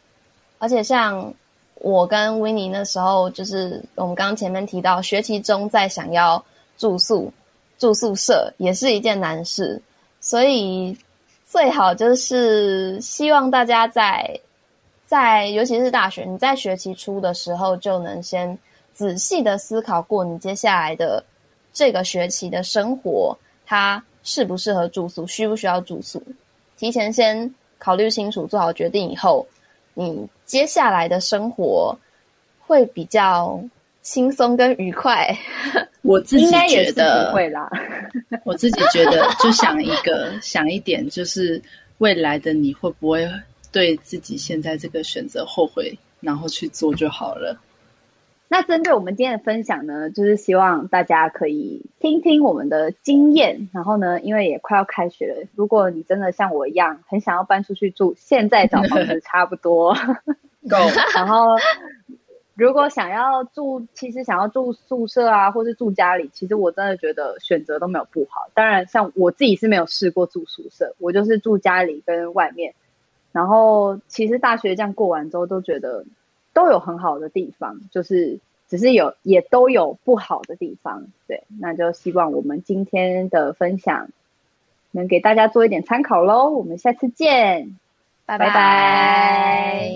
[0.59, 1.33] 而且像
[1.77, 6.43] 我跟 Winnie 那时候，就是我们刚刚前面提到，学期中在想要
[6.77, 7.33] 住宿、
[7.79, 9.81] 住宿舍，也是一件难事，
[10.21, 10.97] 所以
[11.47, 14.39] 最好就是希望大家在
[15.07, 18.57] 在，尤其是大学，你在学期初的时候就能先
[18.95, 21.25] 仔细的思考过你接下来的
[21.73, 26.23] 这个学期的生活，它适不适合住宿，需不需要住宿，
[26.79, 27.53] 提前先
[27.83, 29.45] 考虑清楚，做好决定以后，
[29.95, 31.93] 你接下来的生活
[32.65, 33.61] 会比较
[34.03, 35.37] 轻松跟愉快。
[36.03, 37.69] 我自己觉得会啦，
[38.47, 41.61] 我自己觉得就想一个想一点，就是
[41.99, 43.29] 未来的你会不会
[43.73, 45.93] 对自己现在这个选择后悔？
[46.21, 47.59] 然后去做就好了。
[48.53, 53.71] 那针对我们今天的分享呢，就是希望大家可以听听我们的经验。
[53.73, 59.95] 然后呢，因为也快要开学了，如果你真的像我一样很想要搬出去住，现在找房子差不多
[60.69, 60.77] 够。
[61.15, 61.47] 然后，
[62.55, 68.51] 如果想要住，其实想要住宿舍啊，或是住家里，其实我真的觉得选择都没有不好。
[68.53, 72.75] 当然，像我自己是没有试过住宿舍，我就是住家里跟外面。
[73.33, 76.05] 然后，其实大学这样过完之后，都觉得
[76.53, 78.39] 都有很好的地方，就是
[78.69, 84.09] 只是有也都有不好的地方，对，那就希望我们今天的分享
[84.91, 86.51] 能给大家做一点参考喽。
[86.51, 87.79] 我们下次见，
[88.27, 89.91] 拜拜。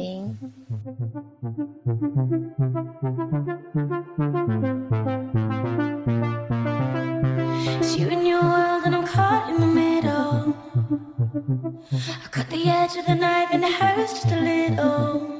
[10.88, 15.36] I cut the edge of the knife and it hurts just a little.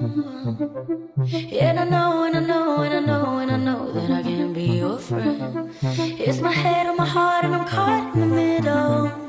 [1.27, 4.23] Yeah, and I know, and I know, and I know, and I know that I
[4.23, 5.71] can be your friend.
[5.83, 9.26] It's my head on my heart and I'm caught in the middle.